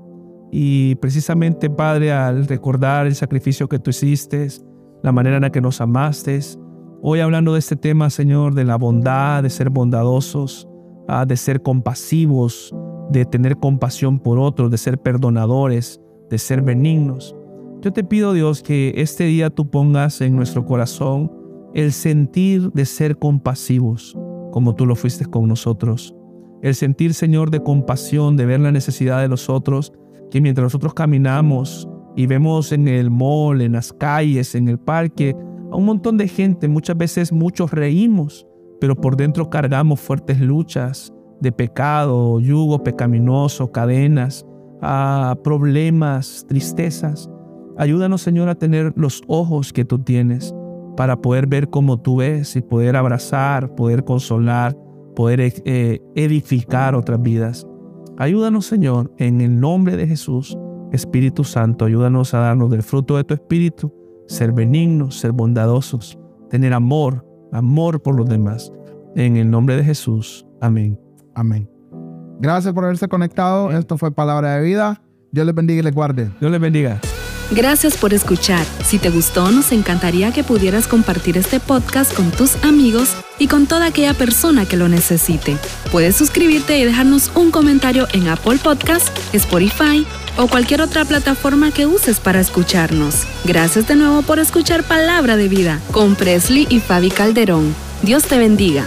Y 0.52 0.94
precisamente, 0.96 1.68
Padre, 1.68 2.12
al 2.12 2.46
recordar 2.46 3.08
el 3.08 3.16
sacrificio 3.16 3.68
que 3.68 3.80
tú 3.80 3.90
hiciste, 3.90 4.46
la 5.02 5.10
manera 5.10 5.36
en 5.36 5.42
la 5.42 5.50
que 5.50 5.60
nos 5.60 5.80
amaste, 5.80 6.38
hoy 7.02 7.18
hablando 7.18 7.54
de 7.54 7.58
este 7.58 7.74
tema, 7.74 8.10
Señor, 8.10 8.54
de 8.54 8.62
la 8.62 8.76
bondad, 8.76 9.42
de 9.42 9.50
ser 9.50 9.70
bondadosos, 9.70 10.68
ah, 11.08 11.26
de 11.26 11.36
ser 11.36 11.62
compasivos, 11.62 12.72
de 13.10 13.24
tener 13.24 13.56
compasión 13.56 14.20
por 14.20 14.38
otros, 14.38 14.70
de 14.70 14.78
ser 14.78 14.98
perdonadores, 14.98 16.00
de 16.30 16.38
ser 16.38 16.62
benignos. 16.62 17.36
Yo 17.80 17.92
te 17.92 18.04
pido, 18.04 18.32
Dios, 18.32 18.62
que 18.62 18.94
este 18.96 19.24
día 19.24 19.50
tú 19.50 19.68
pongas 19.68 20.20
en 20.20 20.36
nuestro 20.36 20.64
corazón 20.64 21.30
el 21.74 21.92
sentir 21.92 22.72
de 22.72 22.86
ser 22.86 23.18
compasivos, 23.18 24.16
como 24.52 24.74
tú 24.74 24.86
lo 24.86 24.96
fuiste 24.96 25.26
con 25.26 25.48
nosotros. 25.48 26.14
El 26.62 26.74
sentir, 26.74 27.12
Señor, 27.12 27.50
de 27.50 27.62
compasión, 27.62 28.36
de 28.36 28.46
ver 28.46 28.60
la 28.60 28.72
necesidad 28.72 29.20
de 29.20 29.28
los 29.28 29.50
otros, 29.50 29.92
que 30.30 30.40
mientras 30.40 30.64
nosotros 30.64 30.94
caminamos 30.94 31.88
y 32.16 32.26
vemos 32.26 32.72
en 32.72 32.88
el 32.88 33.10
mall, 33.10 33.60
en 33.60 33.72
las 33.72 33.92
calles, 33.92 34.54
en 34.54 34.68
el 34.68 34.78
parque, 34.78 35.36
a 35.70 35.76
un 35.76 35.84
montón 35.84 36.16
de 36.16 36.28
gente, 36.28 36.68
muchas 36.68 36.96
veces 36.96 37.32
muchos 37.32 37.72
reímos, 37.72 38.46
pero 38.80 38.94
por 38.94 39.16
dentro 39.16 39.50
cargamos 39.50 40.00
fuertes 40.00 40.40
luchas 40.40 41.12
de 41.40 41.52
pecado, 41.52 42.40
yugo 42.40 42.82
pecaminoso, 42.82 43.72
cadenas, 43.72 44.46
a 44.84 45.36
problemas, 45.42 46.44
tristezas. 46.48 47.30
Ayúdanos, 47.78 48.22
Señor, 48.22 48.48
a 48.48 48.54
tener 48.54 48.92
los 48.96 49.22
ojos 49.26 49.72
que 49.72 49.84
tú 49.84 49.98
tienes 49.98 50.54
para 50.96 51.20
poder 51.20 51.46
ver 51.46 51.70
como 51.70 52.00
tú 52.00 52.16
ves 52.16 52.54
y 52.56 52.60
poder 52.60 52.94
abrazar, 52.96 53.74
poder 53.74 54.04
consolar, 54.04 54.76
poder 55.16 55.40
eh, 55.64 56.00
edificar 56.14 56.94
otras 56.94 57.20
vidas. 57.20 57.66
Ayúdanos, 58.18 58.66
Señor, 58.66 59.12
en 59.18 59.40
el 59.40 59.58
nombre 59.58 59.96
de 59.96 60.06
Jesús. 60.06 60.56
Espíritu 60.92 61.42
Santo, 61.42 61.86
ayúdanos 61.86 62.34
a 62.34 62.38
darnos 62.38 62.70
del 62.70 62.84
fruto 62.84 63.16
de 63.16 63.24
tu 63.24 63.34
Espíritu, 63.34 63.92
ser 64.28 64.52
benignos, 64.52 65.18
ser 65.18 65.32
bondadosos, 65.32 66.16
tener 66.50 66.72
amor, 66.72 67.26
amor 67.52 68.00
por 68.00 68.14
los 68.14 68.28
demás. 68.28 68.72
En 69.16 69.36
el 69.36 69.50
nombre 69.50 69.76
de 69.76 69.82
Jesús. 69.82 70.46
Amén. 70.60 71.00
Amén. 71.34 71.73
Gracias 72.38 72.74
por 72.74 72.84
haberse 72.84 73.08
conectado. 73.08 73.70
Esto 73.72 73.98
fue 73.98 74.10
Palabra 74.10 74.56
de 74.56 74.62
Vida. 74.62 75.00
Dios 75.30 75.46
les 75.46 75.54
bendiga 75.54 75.80
y 75.80 75.82
les 75.82 75.94
guarde. 75.94 76.30
Dios 76.40 76.50
les 76.50 76.60
bendiga. 76.60 77.00
Gracias 77.50 77.96
por 77.96 78.14
escuchar. 78.14 78.64
Si 78.84 78.98
te 78.98 79.10
gustó, 79.10 79.50
nos 79.50 79.70
encantaría 79.72 80.32
que 80.32 80.44
pudieras 80.44 80.86
compartir 80.86 81.36
este 81.36 81.60
podcast 81.60 82.14
con 82.14 82.30
tus 82.30 82.62
amigos 82.64 83.14
y 83.38 83.48
con 83.48 83.66
toda 83.66 83.86
aquella 83.86 84.14
persona 84.14 84.66
que 84.66 84.76
lo 84.76 84.88
necesite. 84.88 85.56
Puedes 85.92 86.16
suscribirte 86.16 86.78
y 86.78 86.84
dejarnos 86.84 87.30
un 87.34 87.50
comentario 87.50 88.06
en 88.12 88.28
Apple 88.28 88.58
Podcast, 88.62 89.08
Spotify 89.34 90.06
o 90.36 90.48
cualquier 90.48 90.80
otra 90.80 91.04
plataforma 91.04 91.70
que 91.70 91.86
uses 91.86 92.18
para 92.18 92.40
escucharnos. 92.40 93.24
Gracias 93.44 93.86
de 93.86 93.96
nuevo 93.96 94.22
por 94.22 94.38
escuchar 94.38 94.82
Palabra 94.82 95.36
de 95.36 95.48
Vida 95.48 95.80
con 95.92 96.14
Presley 96.16 96.66
y 96.70 96.80
Fabi 96.80 97.10
Calderón. 97.10 97.74
Dios 98.02 98.24
te 98.24 98.38
bendiga. 98.38 98.84